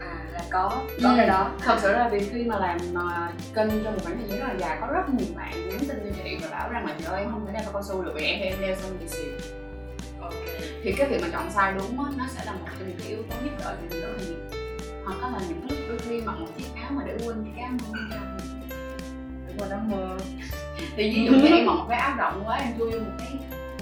À 0.00 0.24
là 0.32 0.40
có 0.50 0.70
có 1.02 1.08
Ừ. 1.10 1.14
cái 1.16 1.26
đó. 1.26 1.50
Thật 1.60 1.78
sự 1.82 1.92
là 1.92 2.08
vì 2.08 2.28
khi 2.32 2.44
mà 2.44 2.58
làm 2.58 2.78
mà 2.92 3.32
kênh 3.54 3.68
trong 3.84 3.92
một 3.94 4.00
khoảng 4.02 4.18
thời 4.18 4.28
gian 4.28 4.38
rất 4.40 4.46
là 4.48 4.54
dài 4.58 4.78
có 4.80 4.86
rất 4.86 5.08
nhiều 5.08 5.26
bạn 5.36 5.68
nhắn 5.68 5.78
tin 5.78 5.98
cho 6.04 6.22
chị 6.24 6.36
và 6.42 6.48
bảo 6.50 6.70
rằng 6.72 6.86
là 6.86 6.94
trời 6.98 7.12
ơi 7.12 7.20
em 7.22 7.30
không 7.30 7.46
thể 7.46 7.52
đeo 7.52 7.62
cao 7.72 7.82
su 7.82 8.02
được 8.02 8.12
vì 8.14 8.22
em 8.24 8.38
thì 8.42 8.46
em 8.46 8.60
đeo 8.60 8.76
xong 8.76 8.90
bị 9.00 9.06
ok. 10.20 10.32
Thì 10.82 10.92
cái 10.92 11.08
việc 11.08 11.22
mà 11.22 11.28
chọn 11.32 11.50
sai 11.50 11.72
đúng 11.78 12.04
á 12.04 12.10
nó 12.16 12.24
sẽ 12.36 12.44
là 12.44 12.52
một 12.52 12.66
trong 12.78 12.88
những 12.88 12.96
cái 12.98 13.08
yếu 13.08 13.18
tố 13.30 13.36
giúp 13.44 13.50
đỡ 13.60 13.76
mình 13.80 14.00
rất 14.02 14.08
là 14.08 14.18
nhiều. 14.26 14.36
Hoặc 15.04 15.16
có 15.22 15.28
là 15.28 15.38
những 15.48 15.60
lúc 15.70 15.78
đôi 15.88 15.98
khi 15.98 16.20
mặc 16.20 16.34
một 16.40 16.46
chiếc 16.58 16.64
áo 16.82 16.90
mà 16.94 17.02
để 17.06 17.16
quên 17.26 17.44
cái 17.56 17.64
áo 17.64 17.72
mưa 17.92 17.98
đúng 19.46 19.56
rồi 19.58 19.68
nó 19.70 19.76
mưa 19.96 20.16
thì 20.96 21.10
ví 21.10 21.24
dụ 21.26 21.32
như 21.32 21.46
em 21.56 21.66
mặc 21.66 21.72
một 21.72 21.86
cái 21.88 21.98
áo 21.98 22.14
rộng 22.18 22.42
quá 22.46 22.56
em 22.56 22.78
chui 22.78 22.90
vô 22.90 22.98
một 22.98 23.12
cái 23.18 23.28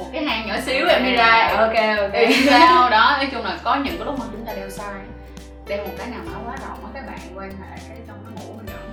một 0.02 0.10
cái 0.12 0.24
hang 0.24 0.46
nhỏ 0.48 0.54
xíu 0.66 0.86
em 0.88 1.04
đi 1.04 1.12
ra. 1.12 1.54
ok 1.58 1.98
ok. 1.98 2.22
Sao 2.50 2.90
đó 2.96 3.16
nói 3.16 3.28
chung 3.32 3.44
là 3.44 3.58
có 3.62 3.74
những 3.76 3.96
cái 3.98 4.06
lúc 4.06 4.18
mà 4.18 4.24
chúng 4.32 4.46
ta 4.46 4.52
đeo 4.54 4.70
sai 4.70 4.94
đeo 5.68 5.84
một 5.86 5.92
cái 5.98 6.06
nào 6.06 6.20
mà 6.26 6.32
nó 6.32 6.38
quá 6.50 6.56
rộng 6.68 6.84
á 6.84 6.90
các 6.94 7.06
bạn 7.06 7.18
quan 7.38 7.50
hệ 7.50 7.76
cái 7.88 7.98
trong 8.08 8.16
nó 8.24 8.30
ngủ 8.42 8.52
mình 8.56 8.66
rộng. 8.66 8.88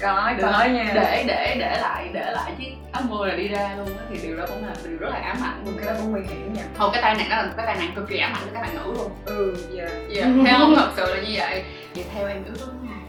Không 0.00 0.16
có 0.16 0.32
được. 0.32 0.42
nói 0.52 0.68
nha. 0.70 0.90
Để 0.94 1.24
để 1.26 1.56
để 1.58 1.78
lại 1.80 2.08
để 2.12 2.30
lại 2.32 2.52
chiếc 2.58 2.72
áo 2.92 3.02
mưa 3.08 3.26
là 3.26 3.34
đi 3.36 3.48
ra 3.48 3.70
luôn 3.78 3.86
á 3.98 4.04
thì 4.10 4.18
điều 4.22 4.36
đó 4.36 4.44
cũng 4.48 4.66
là 4.66 4.72
điều 4.84 4.98
rất 4.98 5.08
là 5.10 5.18
ám 5.18 5.36
ảnh. 5.42 5.62
Luôn 5.64 5.74
cái 5.78 5.86
đó 5.86 5.92
cũng 6.00 6.10
nguy 6.12 6.20
hiểm 6.20 6.52
nha. 6.54 6.62
Thôi 6.78 6.90
cái 6.92 7.02
tai 7.02 7.14
nạn 7.14 7.26
đó 7.30 7.36
là 7.36 7.42
một 7.42 7.52
cái 7.56 7.66
tai 7.66 7.76
nạn 7.76 7.92
cực 7.96 8.08
kỳ 8.08 8.18
ám 8.18 8.32
ảnh 8.32 8.42
cho 8.46 8.50
các 8.54 8.60
bạn 8.60 8.74
nữ 8.74 8.92
luôn. 8.98 9.10
Ừ 9.24 9.56
giờ 9.70 9.88
Dạ, 10.08 10.24
theo 10.46 10.58
không 10.58 10.74
thật 10.76 10.90
sự 10.96 11.14
là 11.14 11.20
như 11.22 11.34
vậy. 11.38 11.64
Vậy 11.94 12.04
theo 12.14 12.28
em 12.28 12.44
yếu 12.44 12.54
tố 12.60 12.66
thứ 12.66 12.88
hai. 12.88 13.00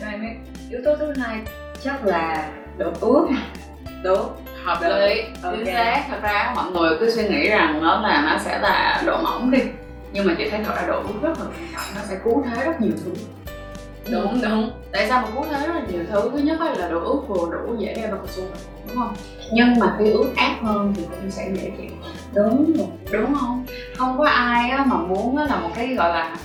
Cho 0.00 0.06
em 0.06 0.20
biết 0.20 0.36
yếu 0.70 0.80
tố 0.84 0.96
thứ 0.96 1.12
hai 1.22 1.38
chắc 1.84 2.04
là 2.04 2.48
độ 2.78 2.92
ướt. 3.00 3.28
Đúng 4.02 4.30
Hợp 4.64 4.78
lý, 4.82 5.22
chính 5.42 5.66
xác. 5.66 6.04
Thật 6.08 6.18
ra 6.22 6.52
mọi 6.54 6.70
người 6.72 6.96
cứ 7.00 7.10
suy 7.10 7.28
nghĩ 7.28 7.48
rằng 7.48 7.82
nó 7.82 8.00
là 8.00 8.22
nó 8.30 8.38
sẽ 8.38 8.58
là 8.58 9.02
độ 9.06 9.22
mỏng 9.22 9.50
đi. 9.50 9.58
Nhưng 10.12 10.26
mà 10.26 10.34
chị 10.38 10.50
thấy 10.50 10.60
thật 10.64 10.74
ra 10.76 10.86
độ 10.86 11.02
ướt 11.02 11.22
rất 11.22 11.38
là 11.38 11.44
quan 11.44 11.68
trọng 11.74 11.82
Nó 11.94 12.00
sẽ 12.08 12.18
cứu 12.24 12.44
thế 12.44 12.64
rất 12.64 12.80
nhiều 12.80 12.92
thứ. 13.04 13.12
Đúng 14.12 14.40
đúng. 14.42 14.70
Tại 14.92 15.08
sao 15.08 15.22
mà 15.22 15.28
cứu 15.34 15.44
thế 15.50 15.66
rất 15.66 15.74
là 15.74 15.82
nhiều 15.92 16.02
thứ? 16.10 16.30
Thứ 16.32 16.38
nhất 16.38 16.60
là 16.60 16.88
độ 16.88 17.00
ướt 17.00 17.20
vừa 17.28 17.50
đủ 17.52 17.76
dễ 17.78 17.94
đeo 17.94 18.10
cao 18.10 18.26
su 18.26 18.42
Đúng 18.88 18.96
không? 18.96 19.14
Nhưng 19.52 19.78
mà 19.78 19.96
khi 19.98 20.10
ướt 20.10 20.32
át 20.36 20.52
hơn 20.62 20.94
thì 20.96 21.02
cũng 21.10 21.30
sẽ 21.30 21.50
dễ 21.54 21.72
chịu. 21.78 21.90
Đúng. 22.34 22.72
Rồi 22.76 22.86
Đúng 23.22 23.34
không? 23.34 23.66
Không 23.96 24.18
có 24.18 24.24
ai 24.24 24.70
á 24.70 24.84
mà 24.86 24.96
muốn 24.96 25.36
là 25.36 25.56
một 25.56 25.70
cái 25.74 25.94
gọi 25.94 26.10
là 26.10 26.36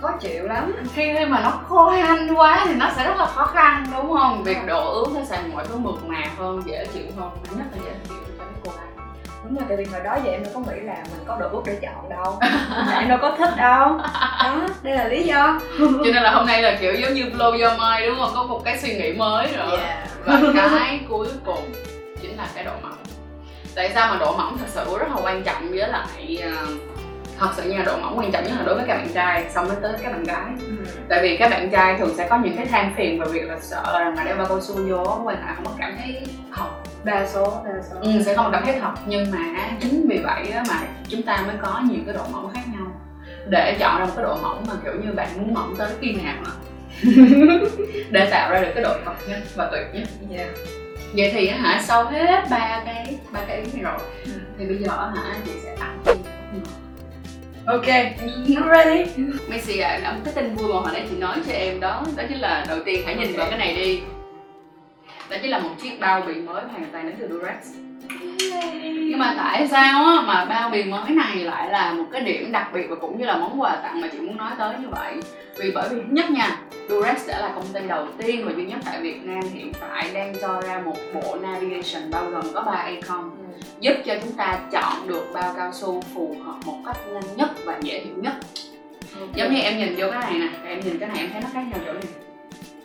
khó 0.00 0.12
chịu 0.20 0.44
lắm. 0.46 0.72
Khi 0.94 1.12
mà 1.28 1.40
nó 1.40 1.50
khô 1.68 1.88
hanh 1.88 2.38
quá 2.38 2.64
thì 2.68 2.74
nó 2.74 2.90
sẽ 2.96 3.04
rất 3.06 3.16
là 3.16 3.26
khó 3.26 3.44
khăn 3.44 3.86
đúng 3.92 4.18
không? 4.18 4.44
Việc 4.44 4.58
độ 4.66 4.92
ướt 4.92 5.06
nó 5.14 5.20
sẽ 5.24 5.38
mọi 5.52 5.64
thứ 5.68 5.76
mượt 5.76 6.04
mà 6.06 6.24
hơn 6.38 6.62
dễ 6.66 6.86
chịu 6.94 7.04
hơn. 7.18 7.30
Nhất 7.56 7.66
là 7.72 7.78
dễ 7.84 7.90
chịu 8.08 8.18
cho 8.38 8.44
cái 8.44 8.54
cô 8.64 8.70
gái 8.76 8.86
đúng 9.44 9.54
rồi 9.54 9.64
tại 9.68 9.76
vì 9.76 9.84
hồi 9.84 10.00
đó 10.04 10.18
giờ 10.24 10.30
em 10.30 10.44
đâu 10.44 10.52
có 10.54 10.60
nghĩ 10.60 10.80
là 10.80 10.94
mình 10.94 11.24
có 11.26 11.36
độ 11.40 11.48
ướt 11.52 11.62
để 11.66 11.78
chọn 11.82 12.08
đâu. 12.10 12.38
Mà 12.70 12.96
em 12.98 13.08
đâu 13.08 13.18
có 13.22 13.36
thích 13.38 13.50
đâu. 13.56 13.98
Đó 14.44 14.60
đây 14.82 14.94
là 14.96 15.04
lý 15.04 15.22
do. 15.22 15.60
Cho 15.78 16.10
nên 16.14 16.22
là 16.22 16.30
hôm 16.30 16.46
nay 16.46 16.62
là 16.62 16.76
kiểu 16.80 16.94
giống 16.94 17.14
như 17.14 17.24
blow 17.24 17.50
your 17.50 17.80
mind 17.80 18.06
đúng 18.06 18.18
không? 18.18 18.30
Có 18.34 18.42
một 18.42 18.60
cái 18.64 18.78
suy 18.78 18.94
nghĩ 18.94 19.12
mới 19.12 19.48
rồi 19.56 19.78
yeah. 19.78 20.08
và 20.24 20.40
cái 20.76 21.00
cuối 21.08 21.28
cùng 21.44 21.72
chính 22.22 22.36
là 22.36 22.46
cái 22.54 22.64
độ 22.64 22.72
mỏng. 22.82 22.96
Tại 23.74 23.90
sao 23.94 24.12
mà 24.12 24.18
độ 24.18 24.36
mỏng 24.36 24.58
thật 24.58 24.66
sự 24.68 24.98
rất 24.98 25.08
là 25.08 25.16
quan 25.22 25.42
trọng 25.42 25.68
với 25.70 25.88
lại 25.88 26.38
ờ, 26.42 26.66
thật 27.40 27.50
sự 27.56 27.62
nha 27.70 27.82
độ 27.86 27.96
mỏng 27.96 28.18
quan 28.18 28.32
trọng 28.32 28.44
nhất 28.44 28.52
là 28.58 28.62
đối 28.66 28.74
với 28.74 28.84
các 28.88 28.94
bạn 28.96 29.08
trai 29.14 29.44
xong 29.50 29.68
mới 29.68 29.76
tới 29.82 29.92
các 30.02 30.12
bạn 30.12 30.24
gái. 30.24 30.44
Tại 31.08 31.20
vì 31.22 31.36
các 31.36 31.50
bạn 31.50 31.70
trai 31.70 31.98
thường 31.98 32.14
sẽ 32.16 32.28
có 32.28 32.38
những 32.44 32.56
cái 32.56 32.66
than 32.66 32.94
phiền 32.96 33.20
về 33.20 33.26
việc 33.32 33.42
là 33.48 33.58
sợ 33.60 33.98
rằng 34.00 34.14
là 34.16 34.24
đeo 34.24 34.36
bao 34.36 34.46
cao 34.46 34.60
su 34.60 34.74
vô 34.88 35.20
quan 35.24 35.36
hệ 35.36 35.52
không 35.56 35.64
có 35.64 35.72
cảm 35.78 35.92
thấy 36.02 36.22
thật 36.56 36.68
đa 37.04 37.26
số 37.26 37.62
đa 37.64 37.72
số. 37.90 37.96
Ừ, 38.00 38.10
sẽ 38.26 38.34
không 38.34 38.48
cảm 38.52 38.62
thấy 38.66 38.74
thật 38.80 38.92
nhưng 39.06 39.30
mà 39.30 39.38
chính 39.80 40.06
vì 40.08 40.18
vậy 40.18 40.50
á, 40.54 40.62
mà 40.68 40.74
chúng 41.08 41.22
ta 41.22 41.42
mới 41.46 41.56
có 41.62 41.80
nhiều 41.90 42.00
cái 42.06 42.14
độ 42.14 42.22
mỏng 42.32 42.50
khác 42.54 42.60
nhau. 42.76 42.86
Để 43.48 43.76
chọn 43.80 43.98
ra 43.98 44.04
một 44.04 44.12
cái 44.16 44.24
độ 44.24 44.36
mỏng 44.42 44.64
mà 44.68 44.74
kiểu 44.84 44.92
như 45.04 45.12
bạn 45.12 45.28
muốn 45.36 45.54
mỏng 45.54 45.74
tới 45.78 45.90
khi 46.00 46.12
nào 46.12 46.34
á. 46.44 46.52
Để 48.10 48.28
tạo 48.30 48.50
ra 48.52 48.60
được 48.60 48.70
cái 48.74 48.82
độ 48.84 48.92
thật 49.04 49.12
nhất 49.28 49.38
và 49.56 49.68
tuyệt 49.72 49.86
nhất. 49.94 50.08
Yeah. 50.38 50.48
vậy 51.16 51.30
thì 51.34 51.46
á 51.46 51.56
hả 51.58 51.80
sau 51.84 52.04
hết 52.04 52.44
ba 52.50 52.82
cái 52.86 53.16
ba 53.32 53.40
cái 53.48 53.56
ý 53.56 53.72
này 53.72 53.82
rồi 53.82 53.98
Ừ. 54.24 54.30
thì 54.58 54.66
bây 54.66 54.76
giờ 54.76 54.88
hả 54.90 55.34
chị 55.46 55.52
sẽ 55.64 55.76
tặng 55.80 55.98
ok 57.70 57.86
I'm 57.86 58.68
ready? 58.68 59.04
Messi 59.48 59.78
à, 59.78 60.12
một 60.14 60.20
cái 60.24 60.34
tin 60.34 60.54
vui 60.54 60.68
mà 60.68 60.80
hồi 60.80 60.90
nãy 60.92 61.06
chị 61.10 61.16
nói 61.16 61.36
cho 61.46 61.52
em 61.52 61.80
đó. 61.80 62.02
Đó 62.16 62.22
chính 62.28 62.38
là 62.40 62.64
đầu 62.68 62.78
tiên 62.84 63.02
hãy 63.06 63.14
nhìn 63.16 63.28
Ok. 63.28 63.36
vào 63.38 63.50
cái 63.50 63.58
này 63.58 63.74
đi. 63.74 64.00
Đó 65.30 65.36
chính 65.42 65.50
là 65.50 65.58
một 65.58 65.70
chiếc 65.82 66.00
bao 66.00 66.22
bì 66.26 66.34
mới 66.34 66.62
hoàn 66.70 66.84
toàn 66.92 67.06
đến 67.06 67.16
từ 67.20 67.28
Durex. 67.28 67.74
Nhưng 68.82 69.18
mà 69.18 69.34
tại 69.36 69.68
sao 69.68 70.04
á, 70.04 70.22
mà 70.26 70.44
bao 70.44 70.70
bì 70.70 70.84
mới 70.84 71.10
này 71.10 71.36
lại 71.36 71.70
là 71.70 71.92
một 71.92 72.04
cái 72.12 72.20
điểm 72.20 72.52
đặc 72.52 72.70
biệt 72.74 72.86
và 72.90 72.96
cũng 72.96 73.18
như 73.18 73.24
là 73.24 73.36
món 73.36 73.60
quà 73.60 73.76
tặng 73.76 74.00
mà 74.00 74.08
chị 74.12 74.18
muốn 74.18 74.36
nói 74.36 74.50
tới 74.58 74.74
như 74.80 74.88
vậy? 74.88 75.14
Vì 75.58 75.70
bởi 75.74 75.88
vì 75.88 76.02
nhất 76.10 76.30
nha, 76.30 76.58
Durex 76.88 77.18
sẽ 77.18 77.38
là 77.40 77.52
công 77.54 77.64
ty 77.74 77.80
đầu 77.88 78.06
tiên 78.18 78.46
và 78.46 78.52
duy 78.52 78.64
nhất 78.64 78.78
tại 78.84 79.00
Việt 79.00 79.24
Nam 79.24 79.40
hiện 79.54 79.72
tại 79.80 80.10
đang 80.14 80.34
cho 80.40 80.60
ra 80.60 80.80
một 80.84 80.96
bộ 81.14 81.36
navigation 81.42 82.10
bao 82.10 82.30
gồm 82.30 82.44
có 82.54 82.60
3 82.62 82.82
icon 82.88 83.30
giúp 83.80 83.94
cho 84.06 84.14
chúng 84.22 84.32
ta 84.32 84.58
chọn 84.72 85.08
được 85.08 85.26
bao 85.34 85.54
cao 85.56 85.72
su 85.72 86.02
phù 86.14 86.36
hợp 86.44 86.56
một 86.64 86.76
cách 86.86 86.96
nhanh 87.12 87.36
nhất 87.36 87.50
và 87.64 87.78
dễ 87.82 88.00
hiểu 88.00 88.14
nhất. 88.16 88.34
Giống 89.34 89.54
như 89.54 89.60
em 89.60 89.78
nhìn 89.78 89.94
vô 89.96 90.06
cái 90.10 90.20
này 90.20 90.38
nè 90.38 90.48
em 90.68 90.80
nhìn 90.80 90.98
cái 90.98 91.08
này 91.08 91.18
em 91.18 91.30
thấy 91.32 91.40
nó 91.42 91.48
khác 91.52 91.62
nhau 91.70 91.80
chỗ 91.86 91.92
này 91.92 92.02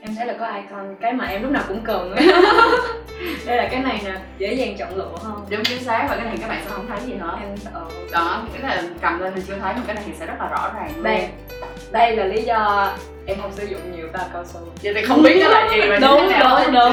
em 0.08 0.15
thấy 0.15 0.25
là 0.25 0.34
có 0.39 0.48
icon 0.48 0.96
cái 1.01 1.13
mà 1.13 1.25
em 1.25 1.41
lúc 1.41 1.51
nào 1.51 1.63
cũng 1.67 1.82
cần 1.84 2.15
đây 3.46 3.58
là 3.58 3.67
cái 3.72 3.79
này 3.79 4.01
nè 4.05 4.15
dễ 4.38 4.53
dàng 4.53 4.75
chọn 4.77 4.96
lựa 4.96 5.12
hơn. 5.24 5.46
Đúng 5.50 5.63
chính 5.63 5.84
xác 5.84 6.05
và 6.10 6.15
cái 6.15 6.25
này 6.25 6.38
các 6.41 6.48
bạn 6.48 6.62
sẽ 6.65 6.70
không 6.70 6.88
thấy 6.88 7.00
gì 7.05 7.13
hết. 7.20 7.38
Em 7.41 7.58
sợ 7.58 7.72
đó 8.12 8.44
cái 8.53 8.62
là 8.62 8.84
cầm 9.01 9.20
lên 9.20 9.34
thì 9.36 9.41
chưa 9.48 9.55
thấy 9.62 9.74
nhưng 9.75 9.86
cái 9.86 9.96
này 9.96 10.03
thì 10.08 10.13
sẽ 10.20 10.25
rất 10.25 10.34
là 10.39 10.48
rõ 10.48 10.72
ràng 10.75 10.91
luôn. 10.96 11.03
đây 11.03 11.27
đây 11.91 12.15
là 12.15 12.25
lý 12.25 12.41
do 12.41 12.91
em 13.25 13.38
không 13.41 13.51
sử 13.55 13.65
dụng 13.65 13.79
nhiều 13.96 14.08
bao 14.13 14.25
cao 14.34 14.46
su. 14.46 14.60
Vậy 14.84 14.94
thì 14.94 15.01
không 15.01 15.24
biết 15.24 15.38
nó 15.44 15.50
là 15.50 15.70
gì 15.72 15.89
mà 15.89 15.98
Đúng, 16.01 16.14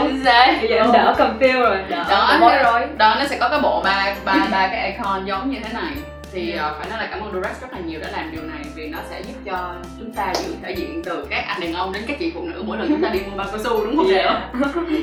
chính 0.02 0.24
xác 0.24 0.56
bây 0.60 0.68
giờ 0.70 0.76
em 0.76 0.92
đỡ 0.92 1.14
confuse 1.18 1.60
rồi 1.60 1.76
đỡ 1.88 2.04
Đó, 2.10 2.36
thế- 2.40 2.62
rối. 2.64 2.80
đó 2.96 3.14
nó 3.18 3.24
sẽ 3.26 3.38
có 3.38 3.48
cái 3.48 3.58
bộ 3.60 3.82
ba 3.84 4.14
ba 4.24 4.36
ba 4.50 4.68
cái 4.68 4.92
icon 4.92 5.24
giống 5.24 5.50
như 5.50 5.58
thế 5.64 5.72
này. 5.72 5.92
Thì 6.34 6.54
uh, 6.54 6.78
phải 6.78 6.88
nói 6.90 6.98
là 6.98 7.06
cảm 7.10 7.20
ơn 7.20 7.32
Durex 7.32 7.60
rất 7.60 7.72
là 7.72 7.78
nhiều 7.78 8.00
đã 8.00 8.08
làm 8.12 8.30
điều 8.32 8.42
này 8.42 8.58
vì 8.74 8.88
nó 8.88 8.98
sẽ 9.10 9.20
giúp 9.22 9.34
cho 9.44 9.74
chúng 9.98 10.12
ta 10.12 10.32
giữ 10.34 10.54
thể 10.62 10.72
diện 10.72 11.02
từ 11.04 11.26
các 11.30 11.44
anh 11.48 11.60
đàn 11.60 11.74
ông 11.74 11.92
đến 11.92 12.02
các 12.08 12.16
chị 12.18 12.30
phụ 12.34 12.42
nữ 12.44 12.62
mỗi 12.66 12.78
lần 12.78 12.88
chúng 12.88 13.02
ta 13.02 13.08
đi 13.08 13.20
mua 13.30 13.36
bao 13.36 13.46
cao 13.50 13.58
su 13.64 13.84
đúng 13.84 13.96
không 13.96 14.06
Yeah. 14.12 14.42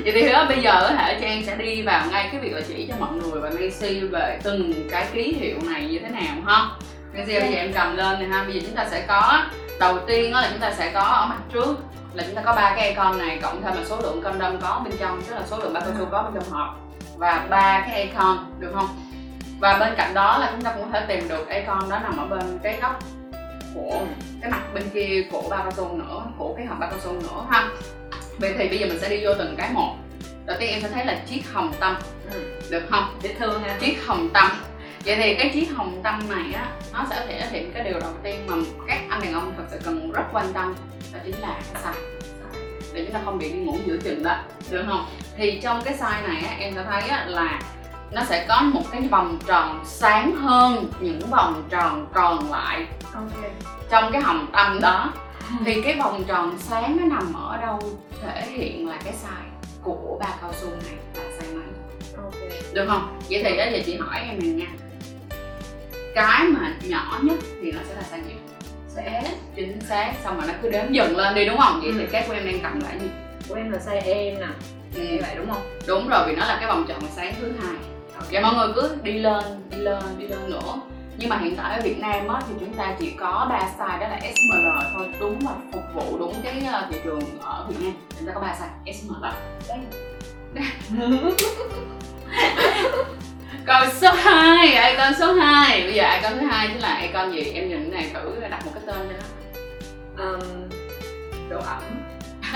vậy 0.03 0.11
thì 0.13 0.21
hứa 0.23 0.45
bây 0.49 0.57
giờ 0.61 0.77
có 0.81 0.87
thể 0.97 1.17
Trang 1.21 1.43
sẽ 1.45 1.55
đi 1.55 1.81
vào 1.81 2.01
ngay 2.11 2.29
cái 2.31 2.41
việc 2.41 2.53
là 2.53 2.61
chỉ 2.67 2.85
cho 2.89 2.95
mọi 2.99 3.09
người 3.13 3.41
và 3.41 3.49
Macy 3.49 3.99
về 3.99 4.39
từng 4.43 4.73
cái 4.91 5.05
ký 5.13 5.35
hiệu 5.39 5.57
này 5.71 5.85
như 5.85 5.99
thế 5.99 6.09
nào 6.09 6.35
ha. 6.45 6.65
Macy 7.13 7.39
bây 7.39 7.51
giờ 7.51 7.57
em 7.57 7.73
cầm 7.73 7.97
lên 7.97 8.19
này 8.19 8.27
ha. 8.31 8.43
Bây 8.43 8.53
giờ 8.53 8.59
chúng 8.67 8.75
ta 8.75 8.85
sẽ 8.91 9.01
có 9.07 9.43
đầu 9.79 9.99
tiên 10.07 10.33
đó 10.33 10.41
là 10.41 10.47
chúng 10.51 10.59
ta 10.59 10.71
sẽ 10.71 10.91
có 10.93 10.99
ở 10.99 11.25
mặt 11.29 11.37
trước 11.53 11.75
là 12.13 12.23
chúng 12.27 12.35
ta 12.35 12.41
có 12.45 12.53
ba 12.55 12.73
cái 12.75 12.89
icon 12.89 13.17
này 13.17 13.39
cộng 13.41 13.61
thêm 13.63 13.73
là 13.75 13.85
số 13.85 13.97
lượng 14.01 14.21
condom 14.23 14.57
có 14.61 14.81
bên 14.85 14.93
trong 14.99 15.21
tức 15.21 15.35
là 15.35 15.41
số 15.47 15.57
lượng 15.57 15.73
bao 15.73 15.83
cao 15.85 15.93
su 15.99 16.05
có 16.11 16.23
bên 16.23 16.33
trong 16.33 16.51
hộp. 16.51 16.75
Và 17.17 17.45
ba 17.49 17.85
cái 17.87 18.03
icon 18.03 18.37
được 18.59 18.71
không? 18.73 18.87
Và 19.59 19.77
bên 19.79 19.93
cạnh 19.97 20.13
đó 20.13 20.37
là 20.37 20.49
chúng 20.51 20.61
ta 20.61 20.71
cũng 20.73 20.83
có 20.91 20.99
thể 20.99 21.05
tìm 21.07 21.27
được 21.27 21.49
icon 21.49 21.89
đó 21.89 21.99
nằm 21.99 22.17
ở 22.17 22.25
bên 22.25 22.59
cái 22.63 22.77
góc 22.81 22.99
của 23.75 23.99
cái 24.41 24.51
mặt 24.51 24.61
bên 24.73 24.89
kia 24.93 25.23
của 25.31 25.43
bao 25.49 25.59
cao 25.63 25.71
su 25.71 25.97
nữa 25.97 26.23
của 26.37 26.53
cái 26.57 26.65
hộp 26.65 26.79
bao 26.79 26.89
cao 26.89 26.99
su 27.03 27.11
nữa 27.13 27.45
ha. 27.49 27.67
Vậy 28.37 28.53
thì 28.57 28.69
bây 28.69 28.77
giờ 28.79 28.87
mình 28.87 28.99
sẽ 28.99 29.09
đi 29.09 29.25
vô 29.25 29.33
từng 29.37 29.55
cái 29.57 29.69
một. 29.73 29.95
Đầu 30.45 30.57
tiên 30.59 30.69
em 30.69 30.81
sẽ 30.81 30.89
thấy 30.89 31.05
là 31.05 31.19
chiếc 31.29 31.41
hồng 31.53 31.73
tâm 31.79 31.95
Ừ. 32.33 32.39
được 32.69 32.83
không? 32.89 33.17
Dễ 33.21 33.33
thương 33.33 33.63
ha. 33.63 33.77
Chiếc 33.79 33.97
hồng 34.07 34.29
tâm. 34.33 34.47
Vậy 35.05 35.15
thì 35.15 35.35
cái 35.35 35.49
chiếc 35.53 35.67
hồng 35.75 35.99
tâm 36.03 36.29
này 36.29 36.53
á 36.53 36.71
nó 36.93 37.05
sẽ 37.09 37.25
thể 37.27 37.47
hiện 37.51 37.71
cái 37.73 37.83
điều 37.83 37.99
đầu 37.99 38.11
tiên 38.23 38.47
mà 38.47 38.55
các 38.87 38.99
anh 39.09 39.21
đàn 39.21 39.33
ông 39.33 39.53
thật 39.57 39.63
sự 39.71 39.79
cần 39.85 40.11
rất 40.11 40.23
quan 40.33 40.45
tâm 40.53 40.75
đó 41.13 41.19
chính 41.25 41.39
là 41.39 41.59
cái 41.73 41.83
size 41.83 42.19
để 42.93 43.05
chúng 43.05 43.13
ta 43.13 43.21
không 43.25 43.37
bị 43.37 43.51
đi 43.53 43.59
ngủ 43.59 43.77
giữa 43.85 43.97
chừng 43.97 44.23
đó 44.23 44.37
được 44.69 44.83
không? 44.87 45.05
Thì 45.37 45.59
trong 45.63 45.81
cái 45.83 45.93
size 45.93 46.27
này 46.27 46.43
á 46.43 46.55
em 46.59 46.73
sẽ 46.75 46.83
thấy 46.89 47.01
á 47.01 47.25
là 47.25 47.59
nó 48.11 48.23
sẽ 48.23 48.45
có 48.47 48.61
một 48.61 48.83
cái 48.91 49.01
vòng 49.01 49.39
tròn 49.47 49.81
sáng 49.85 50.35
hơn 50.35 50.91
những 50.99 51.19
vòng 51.29 51.63
tròn 51.69 52.07
còn 52.13 52.51
lại. 52.51 52.87
Ok. 53.13 53.51
Trong 53.89 54.11
cái 54.11 54.21
hồng 54.21 54.47
tâm 54.53 54.79
đó 54.81 55.13
thì 55.65 55.81
cái 55.81 55.95
vòng 55.95 56.23
tròn 56.27 56.57
sáng 56.59 56.97
nó 56.99 57.15
nằm 57.15 57.33
ở 57.33 57.57
đâu 57.61 57.79
thể 58.21 58.45
hiện 58.47 58.89
là 58.89 58.97
cái 59.03 59.13
size 59.13 59.81
của 59.83 60.17
ba 60.21 60.29
cao 60.41 60.53
su 60.53 60.69
này 60.69 60.95
là 61.15 61.23
size 61.23 61.55
mấy 61.55 61.63
ok. 62.17 62.33
Được 62.73 62.85
không? 62.87 63.19
Vậy 63.29 63.43
thì 63.43 63.57
đó 63.57 63.63
giờ 63.71 63.79
chị 63.85 63.97
hỏi 63.97 64.19
em 64.19 64.39
này 64.39 64.49
nha. 64.49 64.67
Cái 66.15 66.43
mà 66.43 66.73
nhỏ 66.83 67.19
nhất 67.21 67.37
thì 67.61 67.71
nó 67.71 67.79
sẽ 67.87 67.95
là 67.95 68.01
size 68.11 68.27
gì 68.27 68.35
sẽ 68.99 69.23
chính 69.55 69.81
xác 69.81 70.13
xong 70.23 70.37
rồi 70.37 70.47
nó 70.47 70.53
cứ 70.61 70.69
đếm 70.69 70.91
dần 70.91 71.17
lên 71.17 71.35
đi 71.35 71.45
đúng 71.45 71.57
không? 71.57 71.79
Vậy 71.83 71.91
thì 71.93 71.99
Ừ. 72.03 72.07
cái 72.11 72.23
của 72.27 72.33
em 72.33 72.45
đang 72.45 72.59
cầm 72.63 72.79
là 72.81 72.91
gì? 73.01 73.07
Của 73.49 73.55
em 73.55 73.71
là 73.71 73.79
size 73.85 74.01
em 74.05 74.39
nè. 74.39 74.47
Ừ. 74.95 75.01
như 75.01 75.17
vậy 75.21 75.35
đúng 75.35 75.49
không? 75.51 75.61
Đúng 75.87 76.07
rồi 76.07 76.19
vì 76.27 76.35
nó 76.35 76.45
là 76.45 76.57
cái 76.59 76.67
vòng 76.67 76.85
tròn 76.87 76.99
sáng 77.15 77.33
thứ 77.41 77.51
hai. 77.61 77.75
Và 78.31 78.41
mọi 78.41 78.53
người 78.55 78.67
cứ 78.75 78.95
đi 79.03 79.13
lên 79.19 79.43
đi 79.71 79.77
lên 79.77 80.03
đi 80.17 80.27
lên 80.27 80.49
nữa. 80.49 80.81
Nhưng 81.17 81.29
mà 81.29 81.37
hiện 81.37 81.55
tại 81.55 81.75
ở 81.75 81.81
Việt 81.83 81.99
Nam 81.99 82.27
á, 82.27 82.39
thì 82.47 82.53
chúng 82.59 82.73
ta 82.73 82.95
chỉ 82.99 83.11
có 83.19 83.47
ba 83.49 83.59
size 83.77 83.99
đó 83.99 84.07
là 84.07 84.19
SML 84.21 84.67
thôi. 84.97 85.07
Đúng 85.19 85.39
là 85.45 85.51
phục 85.73 85.83
vụ 85.93 86.17
đúng 86.19 86.33
cái 86.43 86.63
ờ, 86.73 86.87
thị 86.91 86.97
trường 87.03 87.19
ở 87.41 87.65
Việt 87.69 87.75
Nam. 87.81 87.93
Chúng 88.19 88.27
ta 88.27 88.33
có 88.35 88.41
ba 88.41 88.55
size 88.59 88.93
SML 88.93 89.25
còn 93.69 93.89
số 94.01 94.07
2 94.11 94.91
icon 94.91 95.13
số 95.19 95.33
2 95.33 95.83
bây 95.83 95.93
giờ 95.93 96.03
icon 96.15 96.39
thứ 96.39 96.45
hai 96.45 96.67
chính 96.67 96.79
là 96.79 96.99
icon 97.01 97.31
gì? 97.31 97.51
Em 97.53 97.69
nhìn 97.69 97.91
cái 97.91 98.01
này 98.01 98.11
thử 98.13 98.47
đặt 98.49 98.65
một 98.65 98.71
cái 98.73 98.83
tên 98.85 98.95
cho 99.09 99.15
nó. 99.17 100.23
Um, 100.23 100.69
độ 101.49 101.57
ẩm. 101.57 101.81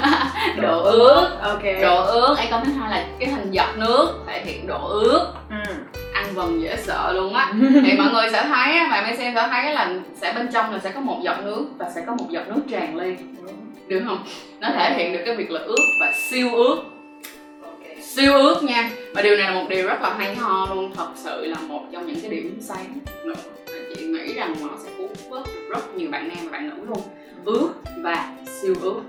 Độ 0.62 0.84
ướt 0.84 1.30
ok. 1.42 1.62
Độ 1.82 2.04
ướt 2.04 2.36
icon 2.42 2.66
thứ 2.66 2.72
hai 2.72 2.92
là 2.92 3.06
cái 3.20 3.30
hình 3.30 3.52
giọt 3.52 3.78
nước 3.78 4.24
thể 4.28 4.42
hiện 4.46 4.68
độ 4.68 4.88
ướt 4.88 5.34
ừ. 5.50 5.74
ăn 6.14 6.26
vần 6.34 6.62
dễ 6.62 6.78
sợ 6.78 7.14
luôn 7.14 7.34
á. 7.34 7.54
Thì 7.86 7.98
mọi 7.98 8.08
người 8.14 8.30
sẽ 8.32 8.44
thấy 8.44 8.80
và 8.92 9.02
mấy 9.02 9.18
xem 9.18 9.34
sẽ 9.36 9.48
thấy 9.52 9.74
là 9.74 9.90
sẽ 10.22 10.34
bên 10.34 10.50
trong 10.54 10.74
là 10.74 10.80
sẽ 10.80 10.90
có 10.90 11.00
một 11.00 11.20
giọt 11.24 11.38
nước 11.44 11.66
và 11.78 11.90
sẽ 11.96 12.02
có 12.08 12.16
một 12.16 12.26
giọt 12.30 12.44
nước 12.48 12.62
tràn 12.72 12.96
ly 12.96 13.16
được 13.88 14.02
không? 14.08 14.24
Nó 14.60 14.70
thể 14.70 14.94
hiện 14.98 15.14
được 15.14 15.24
cái 15.26 15.36
việc 15.36 15.52
là 15.52 15.60
ướt 15.60 15.86
và 16.00 16.12
siêu 16.30 16.50
ướt 16.56 16.76
ok. 17.64 17.82
Siêu 18.02 18.34
ướt 18.34 18.64
nha 18.64 18.90
và 19.14 19.22
điều 19.22 19.36
này 19.36 19.52
là 19.52 19.54
một 19.54 19.66
điều 19.70 19.88
rất 19.88 20.02
là 20.02 20.14
hay 20.18 20.36
ho 20.36 20.68
luôn. 20.74 20.92
Thật 20.96 21.10
sự 21.16 21.46
là 21.46 21.58
một 21.68 21.82
trong 21.92 22.08
những 22.08 22.20
cái 22.22 22.32
điểm 22.32 22.58
sáng 22.62 23.00
nữa. 23.24 23.34
Mà 23.68 23.74
chị 23.96 24.06
nghĩ 24.06 24.34
rằng 24.34 24.56
nó 24.62 24.70
sẽ 24.84 24.90
cuốn 24.98 25.08
hút 25.08 25.30
được 25.30 25.70
rất 25.70 25.96
nhiều 25.96 26.12
bạn 26.12 26.28
nam 26.28 26.38
và 26.44 26.52
bạn 26.52 26.70
nữ 26.70 26.86
luôn. 26.86 27.02
Ướt 27.46 27.70
và 28.04 28.32
siêu 28.62 28.76
ướt 28.82 29.02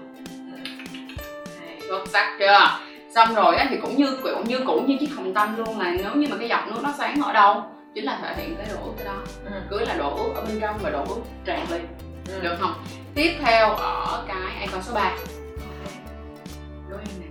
xuất 1.88 2.08
sắc 2.08 2.36
chưa? 2.38 2.78
Xong 3.14 3.34
rồi 3.34 3.56
á 3.56 3.66
thì 3.70 3.76
cũng 3.82 3.96
như 3.96 4.16
cũng 4.22 4.44
như 4.48 4.60
cũng 4.66 4.86
như 4.86 4.96
chiếc 5.00 5.10
hồng 5.16 5.34
tâm 5.34 5.56
luôn 5.56 5.80
là 5.80 5.94
nếu 5.98 6.14
như 6.14 6.26
mà 6.30 6.36
cái 6.38 6.48
giọt 6.48 6.64
nước 6.66 6.80
nó 6.82 6.94
sáng 6.98 7.22
ở 7.22 7.32
đâu 7.32 7.62
chính 7.94 8.04
là 8.04 8.18
thể 8.22 8.34
hiện 8.36 8.56
cái 8.56 8.66
độ 8.74 8.84
ướt 8.84 8.92
cái 8.96 9.04
đó. 9.04 9.16
Ừ. 9.44 9.50
cứ 9.70 9.78
là 9.78 9.94
độ 9.94 10.16
ướt 10.16 10.32
ở 10.34 10.44
bên 10.48 10.60
trong 10.60 10.78
và 10.82 10.90
độ 10.90 11.04
ướt 11.08 11.20
tràn 11.44 11.66
lên. 11.70 11.86
Ừ. 12.28 12.40
được 12.42 12.56
không? 12.60 12.74
Tiếp 13.14 13.32
theo 13.40 13.70
ở 13.70 14.24
cái 14.28 14.60
icon 14.60 14.82
số 14.82 14.94
3 14.94 15.16
đố 16.90 16.96
em 16.96 17.08
nè. 17.20 17.26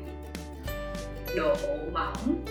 Độ 1.35 1.55
mỏng 1.93 2.45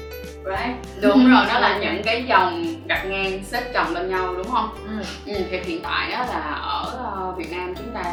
right 0.45 1.03
đúng 1.03 1.31
rồi 1.31 1.45
đó 1.49 1.59
là 1.59 1.79
những 1.79 2.03
cái 2.05 2.25
dòng 2.25 2.65
gạch 2.89 3.05
ngang 3.07 3.45
xếp 3.45 3.63
chồng 3.75 3.95
lên 3.95 4.11
nhau 4.11 4.35
đúng 4.37 4.51
không? 4.51 4.69
Ừ. 4.87 5.33
ừ, 5.33 5.41
thì 5.51 5.61
hiện 5.65 5.83
tại 5.83 6.13
á 6.13 6.27
là 6.27 6.41
ở 6.63 6.85
ờ, 7.15 7.33
Việt 7.37 7.53
Nam 7.53 7.75
chúng 7.75 7.91
ta 7.95 8.05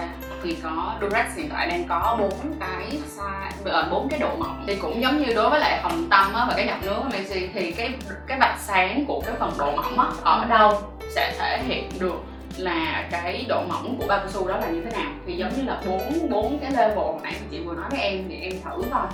thì 0.44 0.58
có 0.64 0.94
Durex 1.02 1.26
hiện 1.36 1.50
tại 1.50 1.68
đang 1.68 1.84
có 1.88 2.18
bốn 2.20 2.32
cái 2.60 3.00
size 3.18 3.72
ờ, 3.72 3.88
bốn 3.92 4.10
cái 4.10 4.20
độ 4.20 4.36
mỏng. 4.38 4.64
Thì 4.68 4.76
cũng 4.76 5.02
giống 5.02 5.22
như 5.22 5.34
đối 5.34 5.50
với 5.50 5.60
lại 5.60 5.80
hồng 5.82 6.08
tâm 6.10 6.34
á 6.34 6.46
và 6.48 6.54
cái 6.58 6.68
giọt 6.68 6.78
nước 6.84 7.02
Messi 7.14 7.48
thì 7.54 7.72
cái 7.72 7.90
cái 8.28 8.40
vạch 8.40 8.60
sáng 8.60 9.06
của 9.08 9.22
cái 9.26 9.36
phần 9.40 9.52
độ 9.58 9.72
mỏng 9.72 10.00
á 10.00 10.06
ở 10.24 10.46
đâu 10.46 10.82
sẽ 11.16 11.34
thể 11.40 11.64
hiện 11.68 11.90
được 12.00 12.24
là 12.58 13.08
cái 13.12 13.46
độ 13.48 13.62
mỏng 13.68 13.96
của 14.00 14.08
bao 14.08 14.18
cao 14.20 14.28
su 14.28 14.48
đó 14.48 14.58
là 14.58 14.68
như 14.68 14.82
thế 14.82 14.92
nào. 14.98 15.12
Thì 15.28 15.34
giống 15.34 15.54
như 15.58 15.64
là 15.64 15.82
bốn 15.86 16.30
bốn 16.30 16.60
cái 16.60 16.72
level 16.72 16.98
mà 16.98 17.20
nãy 17.24 17.34
chị 17.52 17.60
vừa 17.60 17.76
nói 17.76 17.86
với 17.92 18.00
em 18.00 18.26
thì 18.30 18.36
em 18.36 18.52
thử 18.52 18.84
thôi. 18.92 19.06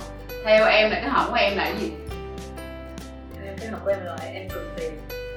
Theo 0.44 0.66
em 0.66 0.90
là 0.90 1.00
cái 1.00 1.10
hỏng 1.10 1.30
của 1.30 1.36
em 1.36 1.56
là 1.56 1.64
cái 1.64 1.74
gì 1.80 1.90
Em 3.66 3.74
cái 3.86 3.96
mặt 3.96 4.06
của 4.18 4.24
em 4.34 4.48
cực 4.48 4.76
tìm 4.76 4.92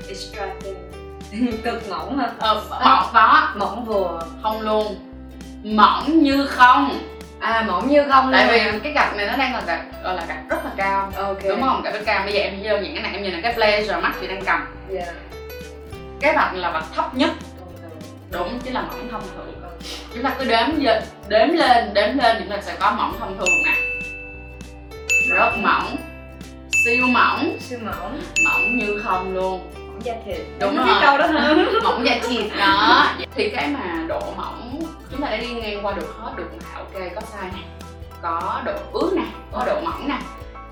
extracting 0.08 0.92
cực 1.64 1.90
mỏng 1.90 2.18
hả? 2.18 2.30
Ờ, 2.40 2.64
mỏng 2.70 3.10
có 3.14 3.48
mỏng 3.56 3.86
vừa. 3.86 4.28
Không 4.44 4.62
luôn. 4.62 4.96
Mỏng 5.64 6.24
như 6.24 6.46
không. 6.46 7.00
À 7.40 7.66
mỏng 7.68 7.90
như 7.90 8.04
không 8.10 8.30
tại 8.32 8.48
vì 8.48 8.80
cái 8.80 8.94
gạch 8.94 9.16
này 9.16 9.26
nó 9.26 9.38
đang 9.38 9.54
là 9.54 9.62
gạch 9.68 10.04
gọi 10.04 10.16
là 10.16 10.26
gạch 10.28 10.50
rất 10.50 10.66
là 10.66 10.72
cao. 10.78 11.12
Ok. 11.16 11.44
Đúng 11.44 11.62
không? 11.62 11.82
Gạch 11.82 11.94
rất 11.94 12.02
cao. 12.06 12.24
Bây 12.24 12.34
giờ 12.34 12.40
em 12.40 12.64
đơn 12.64 12.84
giản 12.84 12.94
cái 12.94 13.04
này 13.04 13.14
em 13.14 13.24
nhìn 13.24 13.34
là 13.34 13.40
cái 13.44 13.54
blazer 13.54 14.02
mắt 14.02 14.14
chị 14.22 14.28
đang 14.28 14.46
cầm. 14.46 14.66
Dạ. 14.90 15.06
Cái 16.20 16.34
này 16.34 16.56
là 16.58 16.72
vạch 16.72 16.86
thấp 16.96 17.16
nhất. 17.16 17.30
Đúng 18.32 18.60
chứ 18.60 18.72
là 18.72 18.82
mỏng 18.82 19.08
thông 19.12 19.22
thường. 19.36 19.54
Chúng 20.14 20.24
ta 20.24 20.30
cứ 20.40 20.46
đếm 20.46 20.68
đếm 21.28 21.48
lên 21.48 21.94
đếm 21.94 22.18
lên 22.18 22.36
chúng 22.40 22.50
ta 22.50 22.62
sẽ 22.62 22.76
có 22.80 22.92
mỏng 22.92 23.16
thông 23.20 23.38
thường 23.38 23.64
nè. 23.66 23.74
Rất 25.36 25.52
mỏng 25.58 25.98
siêu 26.86 27.08
mỏng. 27.08 27.58
Siêu 27.60 27.80
mỏng. 27.86 28.22
Mỏng 28.46 28.78
như 28.78 29.02
không 29.04 29.34
luôn. 29.36 29.72
Mỏng 29.88 30.00
da 30.06 30.14
thịt. 30.26 30.38
Đúng 30.60 30.78
Em 30.78 30.88
rồi. 30.88 30.96
câu 31.02 31.18
đó 31.18 31.28
hơn 31.28 31.66
mỏng 31.84 32.06
da 32.06 32.20
thịt 32.28 32.52
đó. 32.60 33.08
Thì 33.36 33.50
cái 33.50 33.68
mà 33.68 34.06
độ 34.08 34.22
mỏng 34.38 34.80
chúng 35.12 35.22
ta 35.22 35.30
đã 35.30 35.38
đi 35.38 35.48
ngang 35.54 35.86
qua 35.86 35.92
được 35.94 36.16
hết 36.20 36.32
được 36.38 36.50
là 36.60 36.80
ok 36.80 36.94
có 37.16 37.22
size 37.22 37.52
nè. 37.56 37.64
Có 38.22 38.62
độ 38.66 38.74
ướt 38.94 39.12
nè 39.16 39.24
có 39.52 39.64
độ 39.66 39.82
mỏng 39.84 40.08
nè. 40.08 40.18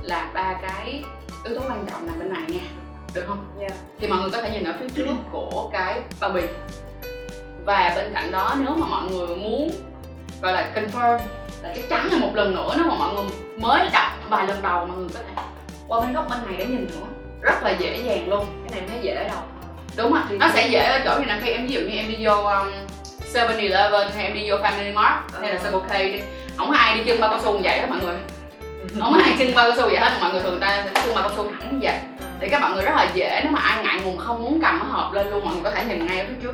Là 0.02 0.30
ba 0.34 0.54
cái 0.62 1.04
yếu 1.44 1.56
tố 1.60 1.62
quan 1.70 1.86
trọng 1.92 2.08
nằm 2.08 2.20
bên 2.20 2.34
này 2.34 2.44
nha. 2.48 2.60
Được 3.14 3.24
không? 3.28 3.46
Dạ. 3.60 3.68
Thì 4.00 4.08
mọi 4.08 4.20
người 4.20 4.30
có 4.30 4.42
thể 4.42 4.50
nhìn 4.50 4.64
ở 4.64 4.74
phía 4.80 4.90
trước 4.96 5.08
của 5.32 5.70
cái 5.74 6.02
bao 6.20 6.30
bì. 6.30 6.42
Và 7.66 7.94
bên 7.96 8.12
cạnh 8.14 8.32
đó 8.32 8.56
nếu 8.60 8.76
mà 8.76 8.88
mọi 8.88 9.04
người 9.12 9.28
muốn 9.36 9.72
gọi 10.42 10.54
là 10.54 10.70
confirm 10.76 11.20
là 11.64 11.74
chắc 11.76 11.90
chắn 11.90 12.08
là 12.12 12.18
một 12.18 12.32
lần 12.36 12.56
nữa 12.56 12.74
nếu 12.78 12.86
mà 12.86 12.96
mọi 12.96 13.14
người 13.14 13.24
mới 13.60 13.90
đọc 13.94 14.12
vài 14.30 14.48
lần 14.48 14.62
đầu 14.62 14.86
mọi 14.86 14.98
người 14.98 15.08
có 15.14 15.20
thể 15.36 15.44
qua 15.88 16.00
bên 16.00 16.14
góc 16.14 16.30
bên 16.30 16.40
này 16.46 16.56
để 16.58 16.66
nhìn 16.66 16.88
nữa. 16.88 17.08
Rất 17.42 17.64
là 17.64 17.72
dễ 17.80 17.98
dàng 18.06 18.30
luôn. 18.30 18.46
Cái 18.64 18.72
này 18.72 18.80
em 18.80 18.90
thấy 18.90 19.00
dễ 19.02 19.16
đâu. 19.16 19.42
Đúng 19.98 20.14
rồi. 20.14 20.22
Nó 20.30 20.50
sẽ 20.54 20.68
dễ 20.68 20.80
ở 20.80 21.00
chỗ 21.06 21.18
này 21.18 21.28
là 21.28 21.40
khi 21.44 21.52
em 21.52 21.68
ví 21.68 21.74
dụ 21.74 21.80
như 21.80 21.98
em 21.98 22.08
đi 22.08 22.26
vô 22.26 22.34
um, 22.34 22.68
7-Eleven 23.34 24.10
hay 24.16 24.26
em 24.26 24.34
đi 24.34 24.50
vô 24.50 24.56
Family 24.58 24.94
Mart 24.94 25.16
hay 25.42 25.54
là 25.54 25.60
Circle 25.60 25.80
K 25.90 25.92
đi 26.14 26.22
không 26.58 26.70
có 26.70 26.78
ai 26.78 26.98
đi 26.98 27.04
chân 27.04 27.20
bao 27.20 27.30
cao 27.30 27.40
su 27.44 27.54
như 27.54 27.60
vậy 27.64 27.80
đó 27.80 27.86
mọi 27.90 28.00
người. 28.04 28.16
Không 29.00 29.14
có 29.14 29.20
ai 29.24 29.36
chân 29.40 29.56
bao 29.56 29.70
cao 29.70 29.78
su 29.78 29.90
vậy 29.90 29.98
hết 29.98 30.12
mọi 30.22 30.32
người 30.32 30.42
thường 30.42 30.60
ta 30.60 30.86
chân 30.94 31.16
bao 31.16 31.30
cao 31.30 31.38
su 31.38 31.52
thẳng 31.52 31.70
như 31.72 31.80
vậy. 31.82 31.96
Thì 32.40 32.50
các 32.50 32.62
bạn 32.62 32.74
người 32.74 32.84
rất 32.84 32.96
là 32.96 33.08
dễ 33.14 33.40
nếu 33.44 33.52
mà 33.52 33.60
ai 33.60 33.84
ngại 33.84 34.00
ngùng 34.04 34.18
không 34.18 34.44
muốn 34.44 34.60
cầm 34.62 34.80
cái 34.80 34.90
hộp 34.92 35.14
lên 35.14 35.28
luôn 35.30 35.46
mọi 35.46 35.54
người 35.54 35.64
có 35.64 35.72
thể 35.72 35.86
nhìn 35.86 36.08
ngay 36.08 36.20
ở 36.20 36.26
phía 36.30 36.36
trước. 36.44 36.54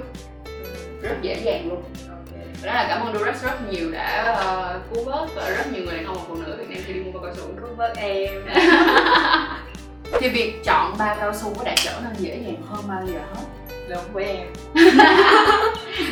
Rất 1.02 1.22
dễ 1.22 1.36
dàng 1.44 1.70
luôn 1.70 1.84
đó 2.64 2.74
là 2.74 2.86
cảm 2.90 3.02
ơn 3.02 3.14
Durex 3.14 3.44
rất 3.44 3.72
nhiều 3.72 3.92
đã 3.92 4.36
uh, 4.76 4.94
cứu 4.94 5.04
vớt 5.04 5.30
và 5.36 5.50
rất 5.50 5.74
nhiều 5.74 5.84
người 5.86 5.96
đàn 5.96 6.06
ông 6.06 6.16
và 6.16 6.24
phụ 6.28 6.36
nữ 6.36 6.56
Việt 6.60 6.70
Nam 6.70 6.84
khi 6.88 6.94
đi 6.94 7.00
mua 7.00 7.12
bao 7.12 7.24
cao 7.24 7.34
su. 7.36 7.44
Cứu 7.62 7.76
vớt 7.78 7.98
em. 7.98 8.32
Thì 10.20 10.30
việc 10.30 10.64
chọn 10.64 10.96
bao 11.00 11.16
cao 11.20 11.34
su 11.34 11.54
có 11.54 11.64
đã 11.64 11.76
trở 11.78 12.00
nên 12.04 12.14
dễ 12.18 12.40
dàng 12.46 12.62
hơn 12.70 12.84
bao 12.88 13.04
giờ 13.08 13.20
hết? 13.34 13.44
Đúng 13.90 14.14
với 14.14 14.24
em. 14.24 14.48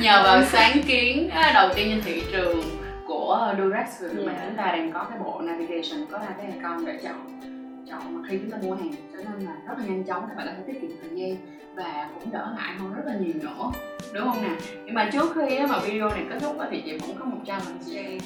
Nhờ 0.01 0.21
vào 0.23 0.43
sáng 0.45 0.83
kiến 0.83 1.29
á, 1.29 1.51
đầu 1.53 1.69
tiên 1.75 1.89
trên 1.89 2.01
thị 2.03 2.23
trường 2.31 2.63
của 3.07 3.53
Durex 3.57 4.13
mà 4.25 4.31
Yeah. 4.31 4.43
chúng 4.45 4.57
ta 4.57 4.63
đang 4.63 4.91
có 4.91 5.05
cái 5.09 5.19
bộ 5.19 5.41
navigation 5.41 6.05
có 6.11 6.17
hai 6.17 6.33
cái 6.37 6.47
icon 6.55 6.85
để 6.85 6.99
chọn 7.03 7.41
chọn 7.91 8.21
mà 8.21 8.27
khi 8.29 8.37
chúng 8.37 8.51
ta 8.51 8.57
mua 8.61 8.75
hàng 8.75 8.91
cho 9.13 9.17
nên 9.17 9.45
là 9.47 9.51
rất 9.67 9.73
là 9.77 9.83
nhanh 9.87 10.03
chóng 10.03 10.23
các 10.29 10.35
bạn 10.37 10.47
có 10.47 10.53
thể 10.57 10.63
tiết 10.73 10.79
kiệm 10.81 10.89
thời 11.01 11.09
gian 11.19 11.37
và 11.75 12.07
cũng 12.13 12.31
đỡ 12.33 12.47
ngại 12.57 12.73
hơn 12.79 12.93
rất 12.93 13.01
là 13.05 13.13
nhiều 13.19 13.33
nữa. 13.41 13.71
Đúng 14.13 14.23
không 14.23 14.43
nè 14.43 14.49
nhưng 14.85 14.95
mà 14.95 15.09
trước 15.13 15.31
khi 15.35 15.59
mà 15.59 15.79
video 15.79 16.09
này 16.09 16.23
kết 16.29 16.35
thúc 16.41 16.55
thì 16.71 16.81
chị 16.85 16.97
cũng 16.99 17.15
có 17.19 17.25
một 17.25 17.37
challenge 17.47 17.83
cho 17.87 17.99
em 17.99 18.17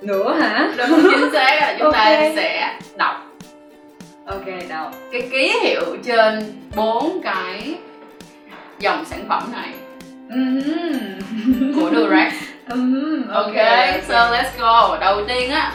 Nữa 0.00 0.34
hả? 0.40 0.72
đúng 0.78 1.00
chính 1.10 1.32
xác 1.32 1.56
là 1.60 1.76
chúng 1.78 1.92
ta 1.92 1.98
Ok. 2.04 2.32
sẽ 2.36 2.78
đọc. 2.96 3.14
Ok, 4.26 4.44
đâu 4.68 4.90
cái 5.12 5.28
ký 5.32 5.58
hiệu 5.62 5.96
trên 6.04 6.52
bốn 6.76 7.20
cái 7.24 7.74
dòng 8.78 9.04
sản 9.04 9.24
phẩm 9.28 9.42
này. 9.52 9.72
Của 11.74 11.90
Durex. 11.94 12.32
Ừm, 12.68 13.28
Ok, 13.28 13.54
so 14.08 14.30
let's 14.32 14.58
go. 14.60 14.98
Đầu 15.00 15.24
tiên 15.28 15.50
á, 15.50 15.72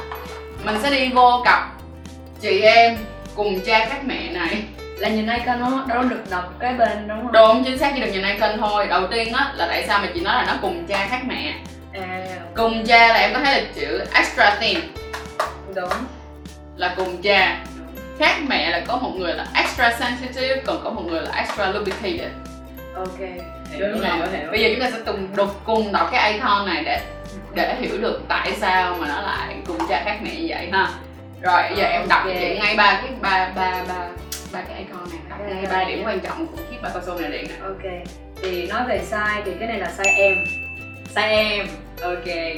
mình 0.66 0.76
sẽ 0.84 0.90
đi 0.92 1.10
vô 1.16 1.42
cặp 1.46 1.68
chị 2.42 2.62
em 2.62 2.98
cùng 3.36 3.60
cha 3.66 3.86
các 3.90 4.06
mẹ 4.06 4.32
này. 4.32 4.64
Là 4.98 5.10
nhìn 5.10 5.28
icon 5.28 5.60
nó 5.60 5.86
đâu 5.88 6.04
được 6.04 6.22
đọc 6.30 6.54
cái 6.60 6.74
bên 6.74 7.08
đúng 7.08 7.22
không? 7.22 7.32
Đúng, 7.32 7.64
chính 7.64 7.78
xác 7.78 7.92
chỉ 7.96 8.02
được 8.02 8.12
nhìn 8.14 8.24
icon 8.24 8.58
thôi. 8.60 8.88
Đầu 8.90 9.08
tiên 9.08 9.34
á, 9.34 9.52
là 9.56 9.68
tại 9.68 9.84
sao 9.88 10.00
mà 10.00 10.08
chị 10.14 10.20
nói 10.22 10.36
là 10.36 10.46
nó 10.48 10.54
cùng 10.62 10.86
cha 10.88 11.08
khác 11.10 11.22
mẹ. 11.28 11.54
À, 11.94 12.26
Cùng 12.56 12.86
cha 12.86 13.08
là 13.08 13.14
em 13.20 13.34
có 13.34 13.40
thấy 13.40 13.62
là 13.62 13.68
chữ 13.76 14.02
extra 14.14 14.56
thin 14.60 14.80
đúng 15.76 15.90
là 16.76 16.94
cùng 16.98 17.22
cha. 17.22 17.58
Khác 18.20 18.36
mẹ 18.48 18.70
là 18.70 18.82
có 18.88 18.98
một 18.98 19.12
người 19.18 19.34
là 19.34 19.46
extra 19.56 19.92
sensitive, 20.00 20.62
còn 20.66 20.82
có 20.84 20.90
một 20.90 21.02
người 21.06 21.22
là 21.22 21.32
extra 21.36 21.70
lubricated. 21.72 22.32
Ok 22.96 23.20
Hiểu 23.72 23.88
hiểu, 23.88 24.28
hiểu. 24.32 24.52
Bây 24.52 24.60
giờ 24.60 24.70
chúng 24.72 24.80
ta 24.84 24.92
sẽ 24.92 24.98
cùng 25.06 25.28
đọc 25.36 25.62
cùng 25.66 25.92
đọc 25.92 26.10
cái 26.12 26.34
icon 26.34 26.66
này 26.66 26.84
để 26.84 27.02
để 27.54 27.76
hiểu 27.80 27.98
được 28.02 28.22
tại 28.28 28.52
sao 28.62 28.96
mà 29.00 29.08
nó 29.08 29.22
lại 29.22 29.56
cùng 29.68 29.78
cha 29.90 30.02
khác 30.06 30.18
mẹ 30.22 30.36
như 30.36 30.46
vậy 30.50 30.70
ha. 30.72 30.90
Rồi 31.42 31.64
giờ 31.78 31.84
em 31.86 32.08
đọc 32.10 32.22
cho 32.24 32.30
Ok. 32.30 32.38
chị 32.42 32.60
ngay 32.60 32.76
ba 32.78 33.02
cái 33.02 33.12
ba 33.22 33.52
ba 33.56 33.84
ba 33.88 34.08
ba 34.54 34.62
cái 34.68 34.78
icon 34.78 35.10
này, 35.12 35.20
đọc 35.30 35.40
ngay 35.48 35.66
ba 35.72 35.84
điểm 35.84 36.04
quan 36.06 36.20
trọng 36.20 36.48
của 36.48 36.58
chiếc 36.72 36.78
cao 36.84 37.02
su 37.06 37.20
này 37.20 37.32
điện 37.32 37.46
nè. 37.50 37.56
Ok. 37.64 38.08
Thì 38.44 38.68
nói 38.68 38.82
về 38.88 39.02
size 39.12 39.42
thì 39.46 39.52
cái 39.60 39.68
này 39.68 39.80
là 39.80 39.92
size 39.98 40.18
em. 40.18 40.36
Size 41.16 41.30
em. 41.30 41.68
Ok. 42.02 42.58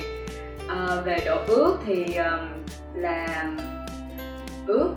Ờ, 0.67 1.01
Về 1.05 1.17
độ 1.25 1.37
ướt 1.47 1.77
thì 1.85 2.03
um, 2.15 2.39
là 2.95 3.45
ướt 4.67 4.89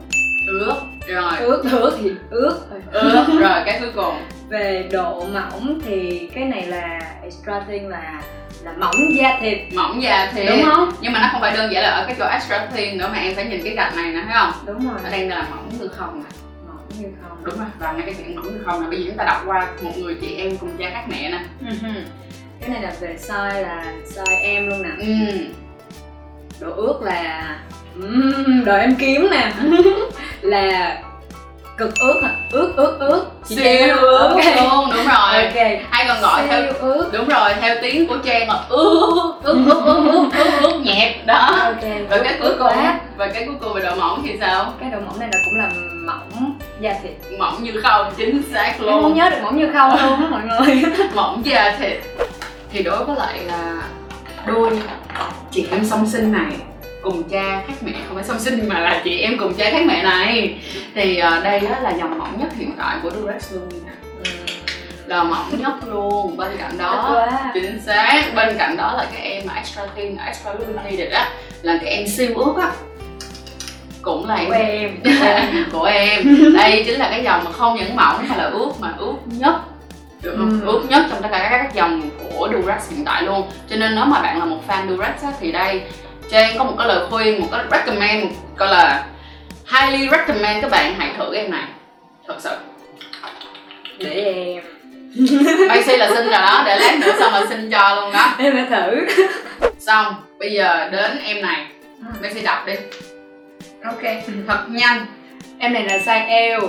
Ướt, 0.60 0.74
rồi, 1.08 1.32
ướt 1.38 1.62
ướt 1.72 1.96
thì 2.02 2.10
ướt 2.30 2.58
ướt, 2.92 3.24
rồi 3.40 3.62
cái 3.66 3.80
cuối 3.80 3.90
cùng. 3.94 4.14
Về 4.48 4.88
độ 4.92 5.24
mỏng 5.32 5.80
thì 5.86 6.28
cái 6.34 6.44
này 6.44 6.66
là 6.66 7.00
extra 7.22 7.60
thin 7.68 7.88
là 7.88 8.22
là 8.64 8.72
mỏng 8.78 9.14
da 9.16 9.38
thịt 9.40 9.58
mỏng 9.74 10.02
da 10.02 10.32
thì 10.34 10.46
đúng 10.46 10.62
không 10.64 10.92
nhưng 11.00 11.12
mà 11.12 11.20
nó 11.20 11.28
không 11.32 11.40
phải 11.40 11.56
đơn 11.56 11.72
giản 11.72 11.82
là 11.82 11.90
ở 11.90 12.04
cái 12.06 12.16
chỗ 12.18 12.26
extra 12.26 12.66
thin 12.76 12.98
nữa 12.98 13.08
mà 13.12 13.18
em 13.18 13.34
phải 13.34 13.44
nhìn 13.44 13.62
cái 13.64 13.74
gạch 13.74 13.96
này 13.96 14.12
nè 14.12 14.20
thấy 14.24 14.32
không? 14.34 14.52
đúng 14.66 14.88
rồi 14.90 14.98
đang 15.10 15.28
là 15.28 15.46
mỏng 15.50 15.68
như 15.80 15.88
không 15.88 16.18
nè. 16.24 16.30
mỏng 16.68 16.86
như 16.98 17.08
không 17.22 17.38
Đúng 17.44 17.58
rồi, 17.58 17.66
và 17.78 17.92
ngay 17.92 18.02
cái 18.06 18.14
chuyện 18.18 18.36
mỏng 18.36 18.44
như 18.44 18.62
không 18.66 18.80
nè. 18.82 18.86
Bây 18.88 18.98
giờ 18.98 19.04
chúng 19.08 19.16
ta 19.18 19.24
đọc 19.24 19.42
qua 19.46 19.68
một 19.82 19.92
người 19.98 20.16
chị 20.20 20.34
em 20.36 20.56
cùng 20.58 20.76
cha 20.78 20.90
khác 20.92 21.04
mẹ 21.08 21.30
nè. 21.30 21.40
Mhm. 21.60 21.94
cái 22.60 22.70
này 22.70 22.82
là 22.82 22.92
về 23.00 23.16
size 23.28 23.62
là 23.62 23.92
size 24.14 24.40
em 24.42 24.68
luôn 24.68 24.82
nè 24.82 24.88
Ừ. 24.98 25.14
độ 26.60 26.72
ướt 26.76 26.98
là 27.02 27.56
Ừm, 28.00 28.64
đợi 28.64 28.80
em 28.80 28.94
kiếm 28.94 29.28
nè 29.30 29.52
là 30.42 30.98
cực 31.76 31.94
ướt 32.00 32.20
hả? 32.22 32.30
Ướt 32.52 32.72
ướt 32.76 32.96
ướt 33.00 33.24
Chị 33.48 33.56
siêu 33.56 33.96
ướt 33.96 34.28
ok. 34.28 34.36
Luôn 34.56 34.90
đúng 34.96 35.06
rồi. 35.06 35.44
Ok. 35.44 35.54
Hay 35.90 36.04
còn 36.08 36.20
gọi 36.20 36.42
theo 36.48 36.62
siêu 36.62 36.72
ướt 36.80 37.10
đúng 37.12 37.28
rồi 37.28 37.54
theo 37.60 37.76
tiếng 37.82 38.06
của 38.06 38.16
trang 38.24 38.48
là 38.48 38.64
ướt 38.68 39.32
ướt 39.42 39.56
ướt 39.66 39.82
ướt 39.84 40.02
ướt 40.12 40.28
ướt 40.38 40.50
ướt 40.62 40.80
nhẹp 40.84 41.26
đó. 41.26 41.50
Ok 41.60 41.82
và 42.10 42.18
cái 42.24 42.34
cuối 42.40 42.52
cùng 42.58 42.72
và 43.16 43.28
cái 43.34 43.44
cuối 43.46 43.54
cùng 43.60 43.72
về 43.72 43.82
độ 43.82 43.94
mỏng 43.94 44.22
thì 44.26 44.36
sao? 44.40 44.72
Cái 44.80 44.90
độ 44.90 44.98
mỏng 45.06 45.20
này 45.20 45.28
là 45.32 45.38
cũng 45.44 45.58
là 45.58 45.70
mỏng. 46.06 46.58
Da 46.80 46.94
thịt 47.02 47.38
mỏng 47.38 47.62
như 47.62 47.80
không 47.82 48.12
chính 48.16 48.42
xác 48.52 48.66
em 48.66 48.74
không 48.78 49.02
luôn. 49.02 49.14
nhớ 49.14 49.30
được 49.30 49.36
mỏng 49.42 49.58
như 49.58 49.70
không 49.72 49.90
luôn 49.90 50.20
á 50.20 50.28
mọi 50.30 50.40
người. 50.44 50.82
Mỏng 51.14 51.42
da 51.44 51.76
thịt 51.78 52.00
thì 52.72 52.82
đối 52.82 53.04
với 53.04 53.16
lại 53.16 53.38
là 53.46 53.82
đôi 54.46 54.70
chị 55.50 55.66
em 55.70 55.84
song 55.84 56.06
sinh 56.06 56.32
này 56.32 56.52
cùng 57.02 57.22
cha 57.28 57.62
khác 57.66 57.74
mẹ 57.80 57.92
không 58.06 58.14
phải 58.14 58.24
song 58.24 58.38
sinh 58.40 58.68
mà 58.68 58.78
là 58.80 59.00
chị 59.04 59.18
em 59.18 59.38
cùng 59.38 59.54
cha 59.54 59.70
khác 59.70 59.82
mẹ 59.86 60.02
này. 60.02 60.58
Thì 60.94 61.16
ờ, 61.16 61.40
đây 61.44 61.60
đó 61.60 61.78
là 61.82 61.90
dòng 61.90 62.18
mỏng 62.18 62.36
nhất 62.40 62.48
hiện 62.56 62.70
tại 62.78 62.96
của 63.02 63.10
Durex 63.10 63.52
luôn 63.52 63.68
nè. 63.86 63.92
Là 65.06 65.22
mỏng 65.24 65.50
nhất 65.58 65.72
luôn 65.86 66.36
bên 66.36 66.50
cạnh 66.58 66.78
Đó. 66.78 67.26
chính 67.54 67.80
xác 67.86 68.22
bên 68.34 68.58
cạnh 68.58 68.76
đó 68.76 68.94
là 68.96 69.06
cái 69.12 69.22
em 69.30 69.42
mà 69.46 69.54
extra 69.54 69.82
thin 69.96 70.16
extra 70.26 70.52
lubricated 70.52 71.12
á 71.12 71.30
là 71.62 71.78
cái 71.82 71.90
em 71.94 72.06
siêu 72.08 72.28
ướt 72.36 72.54
á. 72.62 72.70
Cũng 74.02 74.28
là 74.28 74.38
của 74.46 74.52
em. 74.52 74.90
Em 75.04 75.66
của 75.72 75.84
em. 75.84 76.36
Đây 76.54 76.82
chính 76.86 76.98
là 76.98 77.08
cái 77.10 77.24
dòng 77.24 77.44
mà 77.44 77.50
không 77.52 77.76
những 77.76 77.96
mỏng 77.96 78.26
mà 78.28 78.36
là 78.36 78.44
ướt 78.44 78.70
mà 78.80 78.94
ướt 78.98 79.14
nhất 79.26 79.54
được 80.22 80.34
không? 80.38 80.60
Ừ. 80.60 80.66
ướt 80.72 80.82
nhất 80.88 81.06
trong 81.10 81.22
tất 81.22 81.28
cả 81.32 81.48
các 81.50 81.74
dòng 81.74 82.10
của 82.18 82.48
Durex 82.52 82.90
hiện 82.90 83.04
tại 83.04 83.22
luôn. 83.22 83.42
Cho 83.70 83.76
nên 83.76 83.94
nếu 83.94 84.04
mà 84.04 84.20
bạn 84.22 84.38
là 84.38 84.44
một 84.44 84.58
fan 84.68 84.88
Durex 84.88 85.22
á, 85.22 85.32
thì 85.40 85.52
đây 85.52 85.82
Trang 86.30 86.58
có 86.58 86.64
một 86.64 86.74
cái 86.78 86.88
lời 86.88 87.06
khuyên 87.10 87.40
một 87.40 87.48
cái 87.52 87.64
recommend 87.70 88.24
một 88.24 88.30
gọi 88.56 88.68
là 88.68 89.06
highly 89.72 90.08
recommend 90.08 90.62
các 90.62 90.70
bạn 90.70 90.94
hãy 90.98 91.12
thử 91.18 91.34
em 91.34 91.50
này. 91.50 91.64
Thật 92.26 92.36
sự. 92.38 92.50
Để 93.98 94.10
em. 94.10 94.62
Macy 95.68 95.96
là 95.96 96.08
xin 96.08 96.24
rồi 96.24 96.40
đó 96.40 96.62
để 96.66 96.78
lát 96.78 96.98
nữa 97.00 97.12
xong 97.18 97.32
là 97.32 97.44
xin 97.48 97.70
cho 97.70 97.94
luôn 97.94 98.12
đó. 98.12 98.34
Em 98.38 98.52
phải 98.52 98.80
thử. 98.80 99.06
Xong 99.78 100.14
bây 100.38 100.52
giờ 100.52 100.88
đến 100.92 101.18
em 101.24 101.42
này. 101.42 101.66
Macy 102.22 102.42
đọc 102.42 102.66
đi. 102.66 102.74
Ok. 103.84 104.02
Thật 104.48 104.64
nhanh. 104.68 105.06
Em 105.58 105.72
này 105.72 105.84
là 105.84 105.98
size 105.98 106.28
eo 106.28 106.60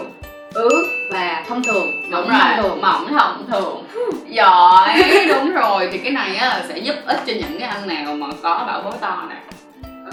ướt 0.53 1.07
và 1.11 1.43
thông 1.47 1.63
thường 1.63 2.09
đúng 2.11 2.27
mỏng 2.27 2.29
thông 2.29 2.57
rồi 2.57 2.69
thường. 2.69 2.81
Mỏng 2.81 3.07
thông 3.17 3.45
thường. 3.51 3.87
Giỏi. 4.27 5.03
Đúng 5.27 5.53
rồi 5.53 5.89
thì 5.91 5.97
cái 5.97 6.11
này 6.11 6.35
á 6.35 6.61
sẽ 6.67 6.77
giúp 6.77 6.95
ích 7.05 7.19
cho 7.27 7.33
những 7.33 7.59
cái 7.59 7.69
anh 7.69 7.87
nào 7.87 8.15
mà 8.15 8.27
có 8.43 8.63
bảo 8.67 8.81
bối 8.81 8.93
to 9.01 9.27
nè. 9.29 9.35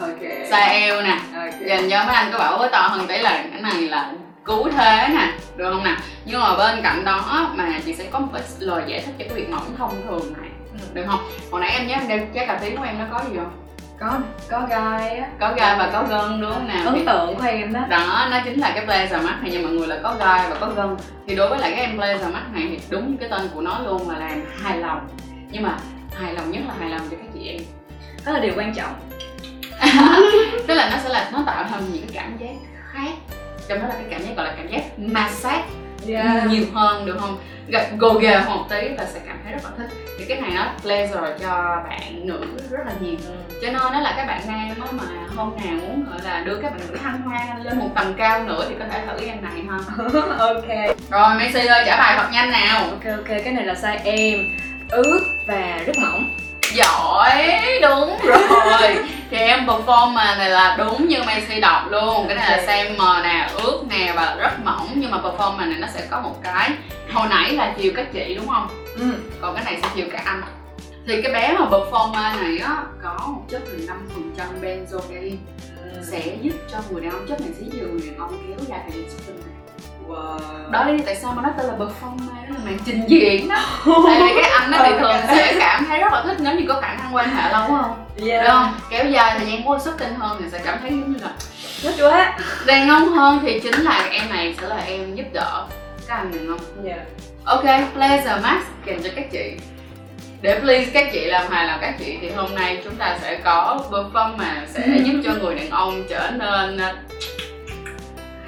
Ok. 0.00 0.20
Size 0.50 0.70
eo 0.70 1.02
nè. 1.02 1.16
Ok. 1.36 1.66
Dành 1.66 1.90
cho 1.90 2.04
mấy 2.04 2.14
anh 2.14 2.32
có 2.32 2.38
bảo 2.38 2.58
bối 2.58 2.68
to 2.72 2.80
hơn 2.80 3.06
tí 3.06 3.18
là 3.18 3.44
cái 3.52 3.60
này 3.60 3.82
là 3.82 4.12
cứu 4.44 4.68
thế 4.76 5.08
nè 5.08 5.32
được 5.56 5.72
không 5.72 5.84
nè? 5.84 5.96
Nhưng 6.24 6.40
mà 6.40 6.56
bên 6.56 6.82
cạnh 6.82 7.04
đó 7.04 7.50
mà 7.54 7.80
chị 7.84 7.94
sẽ 7.94 8.04
có 8.10 8.18
một 8.18 8.28
cái 8.32 8.42
lời 8.58 8.82
giải 8.86 9.02
thích 9.06 9.14
cho 9.18 9.24
cái 9.28 9.34
việc 9.34 9.50
mỏng 9.50 9.74
thông 9.78 10.02
thường 10.08 10.34
này. 10.40 10.50
Được 10.92 11.04
không? 11.06 11.20
Hồi 11.50 11.60
nãy 11.60 11.70
em 11.70 11.86
nhớ 11.86 11.94
em 11.94 12.08
đeo 12.08 12.18
trái 12.34 12.46
cà 12.46 12.58
tím 12.62 12.76
của 12.76 12.84
em 12.84 12.98
nó 12.98 13.04
có 13.12 13.20
gì 13.30 13.36
không 13.36 13.52
có 14.00 14.20
có 14.48 14.66
gai 14.70 15.18
á. 15.18 15.28
Có 15.40 15.54
gai 15.56 15.78
và 15.78 15.90
có 15.92 16.04
gân 16.08 16.40
đúng 16.40 16.52
không 16.52 16.68
nào? 16.68 16.86
Ấn 16.86 17.06
tượng 17.06 17.36
của 17.36 17.42
em 17.42 17.72
đó. 17.72 17.80
Đó 17.88 18.28
nó 18.30 18.38
chính 18.44 18.60
là 18.60 18.72
cái 18.74 18.86
blazer 18.86 19.22
mask 19.22 19.42
này 19.42 19.50
nhưng 19.52 19.62
mọi 19.62 19.72
người 19.72 19.86
là 19.86 19.98
có 20.02 20.14
gai 20.18 20.50
và 20.50 20.56
có 20.60 20.68
gân. 20.68 20.96
Thì 21.26 21.34
đối 21.34 21.48
với 21.48 21.58
lại 21.58 21.70
cái 21.70 21.80
em 21.80 21.98
blazer 21.98 22.32
mask 22.32 22.52
này 22.52 22.66
thì 22.70 22.78
đúng 22.90 23.16
cái 23.16 23.28
tên 23.28 23.48
của 23.54 23.60
nó 23.60 23.78
luôn 23.78 24.10
là 24.10 24.18
làm 24.18 24.42
hài 24.62 24.78
lòng. 24.78 25.08
Nhưng 25.50 25.62
mà 25.62 25.78
hài 26.20 26.34
lòng 26.34 26.50
nhất 26.50 26.62
là 26.68 26.74
hài 26.80 26.90
lòng 26.90 27.00
cho 27.10 27.16
các 27.16 27.26
chị 27.34 27.46
em. 27.46 27.60
Đó 28.26 28.32
là 28.32 28.38
điều 28.40 28.52
quan 28.56 28.74
trọng. 28.74 28.94
Tức 30.66 30.74
là 30.74 30.90
nó 30.90 30.96
sẽ 31.02 31.08
là 31.08 31.30
nó 31.32 31.42
tạo 31.46 31.64
thành 31.70 31.82
những 31.92 32.06
cái 32.06 32.10
cảm 32.14 32.38
giác 32.38 32.54
khác. 32.92 33.12
Trong 33.68 33.78
đó 33.78 33.86
là 33.88 33.94
cái 33.94 34.06
cảm 34.10 34.22
giác 34.22 34.36
gọi 34.36 34.46
là 34.46 34.54
cảm 34.56 34.68
giác 34.68 34.98
massage 34.98 35.64
nhiều 36.06 36.64
hơn 36.74 37.06
được 37.06 37.16
không? 37.20 37.38
Gồ 37.98 38.14
ghề 38.14 38.34
hơn 38.34 38.58
một 38.58 38.66
tí 38.70 38.88
và 38.98 39.04
sẽ 39.04 39.20
cảm 39.26 39.38
thấy 39.44 39.52
rất 39.52 39.60
là 39.64 39.70
thích. 39.78 39.96
Thì 40.18 40.24
cái 40.24 40.40
này 40.40 40.50
nó 40.54 40.66
blazer 40.84 41.38
cho 41.40 41.82
bạn 41.88 42.26
nữ 42.26 42.46
rất 42.70 42.78
là 42.86 42.92
nhiều. 43.00 43.16
Cho 43.62 43.66
nên 43.66 43.72
nó 43.72 44.00
là 44.00 44.14
các 44.16 44.26
bạn 44.26 44.40
nam 44.46 44.80
á 44.80 44.92
mà 44.92 45.04
hôm 45.36 45.56
nào 45.64 45.74
muốn 45.74 46.04
gọi 46.10 46.20
là 46.24 46.40
đưa 46.40 46.56
các 46.62 46.70
bạn 46.70 46.80
nữ 46.88 46.96
hăng 47.02 47.22
hoan 47.22 47.62
lên 47.62 47.78
một 47.78 47.88
tầm 47.94 48.14
cao 48.14 48.44
nữa 48.44 48.66
thì 48.68 48.74
có 48.78 48.84
thể 48.90 49.00
thử 49.06 49.26
em 49.26 49.42
này 49.42 49.62
ha. 49.68 49.78
Ok. 50.38 50.96
Rồi 51.10 51.34
Messi 51.38 51.66
ơi 51.66 51.82
trả 51.86 51.96
bài 51.96 52.14
thật 52.18 52.28
nhanh 52.32 52.50
nào. 52.50 52.84
Ok 52.84 53.04
ok. 53.04 53.28
Cái 53.28 53.52
này 53.52 53.64
là 53.64 53.74
size 53.74 53.98
em 54.04 54.38
ướt 54.90 55.20
và 55.46 55.78
rất 55.86 55.98
mỏng 55.98 56.30
giỏi 56.72 57.60
đúng 57.82 58.18
rồi. 58.28 58.96
Thì 59.30 59.36
em 59.36 59.66
performance 59.66 60.38
này 60.38 60.50
là 60.50 60.76
đúng 60.78 61.08
như 61.08 61.22
Messi 61.26 61.60
đọc 61.60 61.82
luôn. 61.90 62.24
Cái 62.28 62.36
này 62.36 62.50
là 62.50 62.56
Ok. 62.56 62.66
size 62.66 62.94
M 62.96 63.22
nè 63.22 63.48
ướt 63.64 63.82
nè 63.90 64.12
và 64.16 64.36
rất 64.38 64.50
mỏng. 64.64 64.88
Nhưng 64.94 65.10
mà 65.10 65.18
performance 65.18 65.68
này 65.70 65.78
nó 65.78 65.86
sẽ 65.94 66.00
có 66.10 66.20
một 66.20 66.34
cái 66.42 66.70
hồi 67.12 67.26
nãy 67.30 67.52
là 67.52 67.72
chiều 67.78 67.92
các 67.96 68.12
chị 68.12 68.34
đúng 68.34 68.48
không? 68.48 68.68
Ừ. 68.96 69.04
còn 69.40 69.54
cái 69.54 69.64
này 69.64 69.78
sẽ 69.82 69.88
chiều 69.94 70.06
các 70.12 70.22
anh. 70.24 70.42
Thì 71.06 71.22
cái 71.22 71.32
bé 71.32 71.56
mà 71.58 71.66
performance 71.70 72.42
này 72.42 72.58
á 72.58 72.76
có 73.02 73.26
một 73.26 73.42
chất 73.50 73.62
là 73.66 73.94
5% 73.94 74.62
benzocaine 74.62 75.36
sẽ 76.10 76.20
giúp 76.42 76.52
cho 76.72 76.78
người 76.90 77.00
đàn 77.02 77.10
ông 77.10 77.26
chất 77.28 77.40
này 77.40 77.50
sẽ 77.60 77.66
giúp 77.72 77.80
người 77.90 78.00
đàn 78.10 78.18
ông 78.18 78.42
kéo 78.48 78.58
dài 78.68 78.80
thời 78.92 79.02
gian 79.02 79.36
này 79.44 79.49
wow. 80.10 80.70
đó 80.70 80.84
lý 80.84 80.98
do 80.98 81.02
tại 81.06 81.16
sao 81.16 81.32
mà 81.36 81.42
nó 81.42 81.48
tên 81.58 81.66
là 81.66 81.72
performance 81.72 82.48
đó 82.48 82.54
là 82.54 82.58
màn 82.64 82.78
trình 82.84 83.02
diễn 83.08 83.48
đó. 83.48 83.56
Tại 84.06 84.20
vì 84.20 84.40
cái 84.42 84.50
anh 84.50 84.70
nó 84.70 84.78
thì 84.84 84.92
thường 84.98 85.16
sẽ 85.28 85.56
cảm 85.60 85.84
thấy 85.84 86.00
rất 86.00 86.12
là 86.12 86.22
thích 86.26 86.36
nếu 86.40 86.54
như 86.54 86.64
có 86.68 86.80
khả 86.80 86.94
năng 86.94 87.14
quan 87.14 87.30
hệ 87.36 87.52
lâu 87.52 87.66
không? 87.66 88.06
Yeah. 88.26 88.44
đúng 88.44 88.52
không? 88.52 88.74
Kéo 88.90 89.04
dài 89.04 89.34
thời 89.38 89.46
gian 89.46 89.80
xuất 89.80 89.98
tinh 89.98 90.14
hơn 90.14 90.36
thì 90.42 90.50
sẽ 90.52 90.60
cảm 90.64 90.78
thấy 90.82 90.90
giống 90.90 91.12
như 91.12 91.18
là 91.22 91.32
thích 91.82 91.94
quá 92.00 92.38
đàn 92.66 92.88
ông 92.88 93.08
hơn 93.08 93.38
thì 93.42 93.60
chính 93.60 93.82
là 93.82 94.08
em 94.10 94.30
này 94.30 94.54
sẽ 94.60 94.66
là 94.66 94.76
em 94.76 95.14
giúp 95.14 95.26
đỡ 95.32 95.66
các 96.08 96.14
anh 96.14 96.32
đàn 96.32 96.48
ông. 96.48 96.60
Yeah. 96.84 97.00
ok 97.44 97.64
pleasure 97.94 98.40
max 98.42 98.62
kèm 98.84 99.02
cho 99.02 99.10
các 99.16 99.32
chị. 99.32 99.56
Để 100.42 100.58
please 100.60 100.90
các 100.92 101.08
chị 101.12 101.24
làm 101.24 101.50
hài 101.50 101.66
lòng 101.66 101.78
các 101.80 101.94
chị 101.98 102.18
thì 102.20 102.30
hôm 102.30 102.54
nay 102.54 102.80
chúng 102.84 102.96
ta 102.96 103.18
sẽ 103.22 103.38
có 103.44 103.78
perform 103.90 104.36
mà 104.36 104.66
sẽ 104.68 104.86
giúp 105.04 105.20
cho 105.24 105.32
người 105.42 105.54
đàn 105.54 105.70
ông 105.70 106.04
trở 106.08 106.30
nên 106.30 106.78
ờ, 106.78 106.94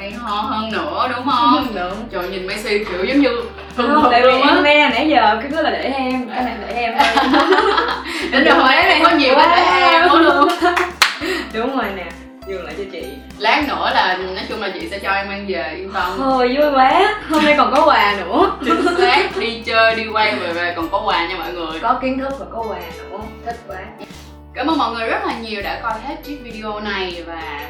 hay 0.03 0.13
ho 0.13 0.41
hơn 0.41 0.73
nữa 0.73 1.09
đúng 1.17 1.27
không? 1.31 1.67
Đúng. 1.75 2.09
Trời 2.13 2.29
nhìn 2.29 2.47
Messi 2.47 2.79
kiểu 2.85 3.05
giống 3.05 3.21
như 3.21 3.29
hừng 3.77 3.91
hực 3.91 4.11
tại 4.13 4.23
vì 4.23 4.31
em 4.31 4.63
nghe 4.65 4.89
nãy 4.89 5.09
giờ 5.09 5.41
cứ 5.43 5.49
nói 5.55 5.63
là 5.63 5.71
để 5.71 5.79
em 5.83 6.29
cái 6.29 6.43
này 6.45 6.55
để 6.61 6.75
em. 6.75 6.95
Đến 8.33 8.45
rồi 8.45 8.69
này 8.69 9.01
có 9.05 9.11
nhiều 9.11 9.35
cái 9.37 9.49
để 9.57 9.63
em 9.63 10.09
quá 10.09 10.21
luôn. 10.21 10.49
Đúng 11.55 11.77
rồi 11.77 11.87
nè 11.97 12.05
dừng 12.49 12.65
lại 12.65 12.75
cho 12.79 12.85
chị. 12.93 13.03
Lát 13.39 13.65
nữa 13.69 13.91
là 13.95 14.17
nói 14.17 14.45
chung 14.49 14.61
là 14.63 14.69
chị 14.75 14.89
sẽ 14.91 14.99
cho 14.99 15.11
em 15.13 15.29
mang 15.29 15.45
về 15.49 15.75
yên 15.77 15.93
tâm. 15.93 16.05
Thôi 16.19 16.57
vui 16.61 16.71
quá. 16.75 17.15
Hôm 17.31 17.45
nay 17.45 17.55
còn 17.59 17.75
có 17.75 17.85
quà 17.87 18.15
nữa. 18.19 18.51
Chính 18.65 18.87
xác 18.99 19.29
đi 19.37 19.63
chơi 19.67 19.95
đi 19.95 20.03
quay 20.13 20.35
về 20.35 20.53
về 20.53 20.73
còn 20.77 20.89
có 20.89 21.03
quà 21.07 21.27
nha 21.27 21.37
mọi 21.39 21.53
người. 21.53 21.81
Có 21.81 21.95
kiến 22.03 22.19
thức 22.19 22.33
và 22.41 22.47
có 22.53 22.65
quà 22.69 22.79
nữa. 22.79 23.19
Thích 23.47 23.57
quá. 23.69 23.77
Cảm 24.55 24.67
ơn 24.67 24.79
mọi 24.79 24.93
người 24.95 25.09
rất 25.09 25.25
là 25.27 25.35
nhiều 25.43 25.63
đã 25.63 25.81
coi 25.83 25.93
hết 26.07 26.15
chiếc 26.25 26.39
video 26.45 26.81
này 26.81 27.23
và 27.27 27.61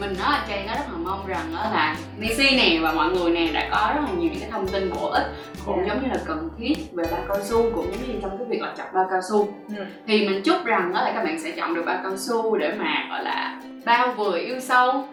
mình 0.00 0.14
á 0.24 0.44
Trang 0.48 0.66
nó 0.66 0.72
rất 0.74 0.84
là 0.92 0.98
mong 0.98 1.26
rằng 1.26 1.52
đó 1.54 1.60
là 1.74 1.96
Messi 2.18 2.56
nè 2.56 2.78
và 2.82 2.92
mọi 2.92 3.10
người 3.10 3.30
nè 3.30 3.48
đã 3.52 3.68
có 3.70 3.92
rất 3.94 4.00
là 4.06 4.10
nhiều 4.18 4.30
những 4.32 4.40
cái 4.40 4.50
thông 4.50 4.68
tin 4.68 4.90
bổ 4.94 5.08
ích 5.10 5.26
cũng 5.66 5.78
Dạ. 5.78 5.84
giống 5.94 6.02
như 6.02 6.08
là 6.08 6.18
cần 6.26 6.48
thiết 6.58 6.74
về 6.92 7.04
bao 7.12 7.20
cao 7.28 7.36
su 7.44 7.70
cũng 7.74 7.86
giống 7.92 8.06
như 8.12 8.18
trong 8.22 8.38
cái 8.38 8.46
việc 8.50 8.62
là 8.62 8.72
chọn 8.76 8.86
bao 8.94 9.06
cao 9.10 9.20
su 9.30 9.48
Ừ. 9.76 9.84
thì 10.06 10.28
mình 10.28 10.42
chúc 10.42 10.64
rằng 10.64 10.92
đó 10.94 11.00
là 11.02 11.12
các 11.14 11.24
bạn 11.24 11.38
sẽ 11.40 11.50
chọn 11.50 11.74
được 11.74 11.82
bao 11.86 11.98
cao 12.02 12.16
su 12.16 12.56
để 12.56 12.72
mà 12.78 13.04
gọi 13.10 13.24
là 13.24 13.60
bao 13.84 14.12
vừa 14.16 14.38
yêu 14.38 14.60
sâu 14.60 15.04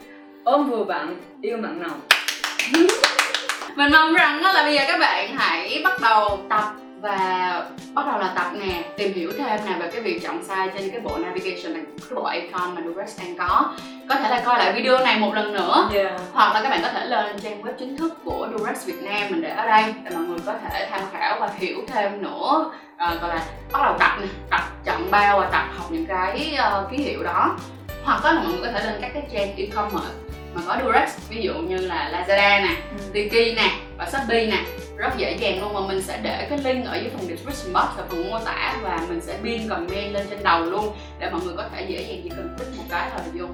ôm 0.44 0.70
vừa 0.70 0.84
vặn 0.84 1.16
yêu 1.42 1.58
mặn 1.58 1.82
nồng 1.82 2.00
mình 3.76 3.92
mong 3.92 4.14
rằng 4.14 4.44
đó 4.44 4.52
là 4.52 4.64
bây 4.64 4.76
giờ 4.76 4.82
các 4.88 5.00
bạn 5.00 5.36
hãy 5.36 5.82
bắt 5.84 6.02
đầu 6.02 6.40
tập 6.50 6.64
và 7.04 7.66
bắt 7.94 8.06
đầu 8.08 8.20
là 8.20 8.34
tập 8.36 8.52
nè 8.54 8.84
tìm 8.98 9.14
hiểu 9.14 9.32
thêm 9.38 9.60
nè 9.66 9.76
về 9.80 9.90
cái 9.92 10.02
việc 10.02 10.20
chọn 10.24 10.44
size 10.48 10.70
trên 10.78 10.92
cái 10.92 11.00
bộ 11.00 11.18
navigation 11.18 11.74
này 11.74 11.84
cái 12.10 12.16
bộ 12.16 12.26
icon 12.26 12.76
mà 12.76 12.82
Durex 12.86 13.20
đang 13.20 13.38
có. 13.38 13.74
Có 14.10 14.16
thể 14.16 14.30
là 14.30 14.42
coi 14.46 14.60
lại 14.60 14.74
video 14.74 15.00
này 15.00 15.20
một 15.20 15.34
lần 15.34 15.54
nữa. 15.54 15.90
Yeah. 15.94 16.22
hoặc 16.34 16.54
là 16.54 16.62
các 16.62 16.70
bạn 16.70 16.80
có 16.84 16.90
thể 16.90 17.06
lên 17.06 17.40
trang 17.40 17.62
web 17.62 17.74
chính 17.80 17.98
thức 17.98 18.14
của 18.26 18.48
Durex 18.52 18.86
Việt 18.86 19.02
Nam 19.02 19.22
mình 19.30 19.42
để 19.42 19.50
ở 19.50 19.66
đây 19.66 19.94
để 20.04 20.12
mọi 20.16 20.24
người 20.24 20.40
có 20.46 20.54
thể 20.64 20.88
tham 20.92 21.02
khảo 21.14 21.40
và 21.40 21.50
hiểu 21.58 21.78
thêm 21.88 22.22
nữa. 22.22 22.72
À, 22.98 23.16
gọi 23.22 23.30
là 23.30 23.46
bắt 23.72 23.80
đầu 23.84 23.96
tập 24.00 24.12
nè 24.22 24.28
tập 24.50 24.62
chọn 24.86 25.12
bao 25.12 25.40
và 25.40 25.50
tập 25.52 25.66
học 25.78 25.92
những 25.92 26.06
cái 26.06 26.56
ờ, 26.58 26.88
ký 26.92 26.98
hiệu 26.98 27.24
đó. 27.24 27.58
Hoặc 28.04 28.26
là 28.26 28.34
mọi 28.34 28.46
người 28.46 28.62
có 28.62 28.72
thể 28.72 28.86
lên 28.86 28.96
các 29.02 29.12
cái 29.14 29.24
trang 29.34 29.56
e-commerce 29.58 30.14
mà 30.54 30.62
có 30.68 30.78
Durex 30.84 31.30
ví 31.30 31.42
dụ 31.42 31.54
như 31.54 31.78
là 31.78 32.12
Lazada 32.14 32.62
nè 32.62 32.76
Tiki 33.14 33.56
nè 33.56 33.70
và 33.98 34.10
Shopee 34.10 34.46
nè 34.46 34.58
rất 35.04 35.18
dễ 35.18 35.32
dàng 35.32 35.62
luôn 35.62 35.74
mà 35.74 35.80
mình 35.88 36.02
sẽ 36.02 36.20
để 36.24 36.48
cái 36.50 36.60
link 36.64 36.86
ở 36.86 36.96
dưới 36.96 37.10
phần 37.10 37.28
description 37.28 37.74
box 37.74 37.98
và 37.98 38.04
phần 38.10 38.32
mô 38.32 38.40
tả 38.40 38.76
và 38.82 39.00
mình 39.10 39.22
sẽ 39.22 39.38
pin 39.44 39.70
comment 39.70 40.14
lên 40.14 40.28
trên 40.30 40.44
đầu 40.44 40.64
luôn 40.64 40.96
để 41.20 41.30
mọi 41.30 41.42
người 41.46 41.54
có 41.58 41.64
thể 41.76 41.86
dễ 41.88 42.02
dàng 42.02 42.20
chỉ 42.24 42.30
cần 42.30 42.56
click 42.58 42.78
một 42.78 42.84
cái 42.90 43.10
thôi 43.12 43.22
là 43.26 43.32
vô. 43.34 43.48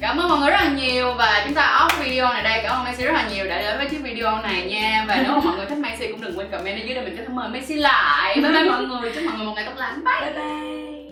Cảm 0.00 0.18
ơn 0.18 0.28
mọi 0.28 0.38
người 0.38 0.50
rất 0.50 0.60
là 0.60 0.68
nhiều 0.68 1.14
và 1.14 1.42
chúng 1.44 1.54
ta 1.54 1.86
off 1.88 2.04
video 2.04 2.32
này 2.32 2.42
đây. 2.42 2.60
Cảm 2.62 2.76
ơn 2.76 2.84
Messi 2.84 3.04
rất 3.04 3.12
là 3.12 3.28
nhiều 3.28 3.48
đã 3.48 3.62
đến 3.62 3.78
với 3.78 3.88
chiếc 3.88 4.02
video 4.02 4.42
này 4.42 4.66
nha. 4.66 5.04
Và 5.08 5.16
nếu 5.22 5.32
mà 5.32 5.40
mọi 5.44 5.56
người 5.56 5.66
thích 5.66 5.78
Messi 5.78 6.08
cũng 6.12 6.20
đừng 6.20 6.38
quên 6.38 6.50
comment 6.50 6.80
ở 6.80 6.84
dưới 6.84 6.94
để 6.94 7.00
mình 7.00 7.16
có 7.16 7.22
thể 7.22 7.28
mời 7.28 7.48
Messi 7.48 7.74
lại. 7.74 8.36
Bye 8.40 8.52
bye 8.52 8.64
mọi 8.64 8.82
người, 8.82 9.12
chúc 9.14 9.24
mọi 9.24 9.36
người 9.36 9.46
một 9.46 9.52
ngày 9.56 9.64
tốt 9.64 9.72
lành. 9.76 10.04
Bye. 10.04 10.20
Bye 10.20 10.32
bye. 10.32 11.03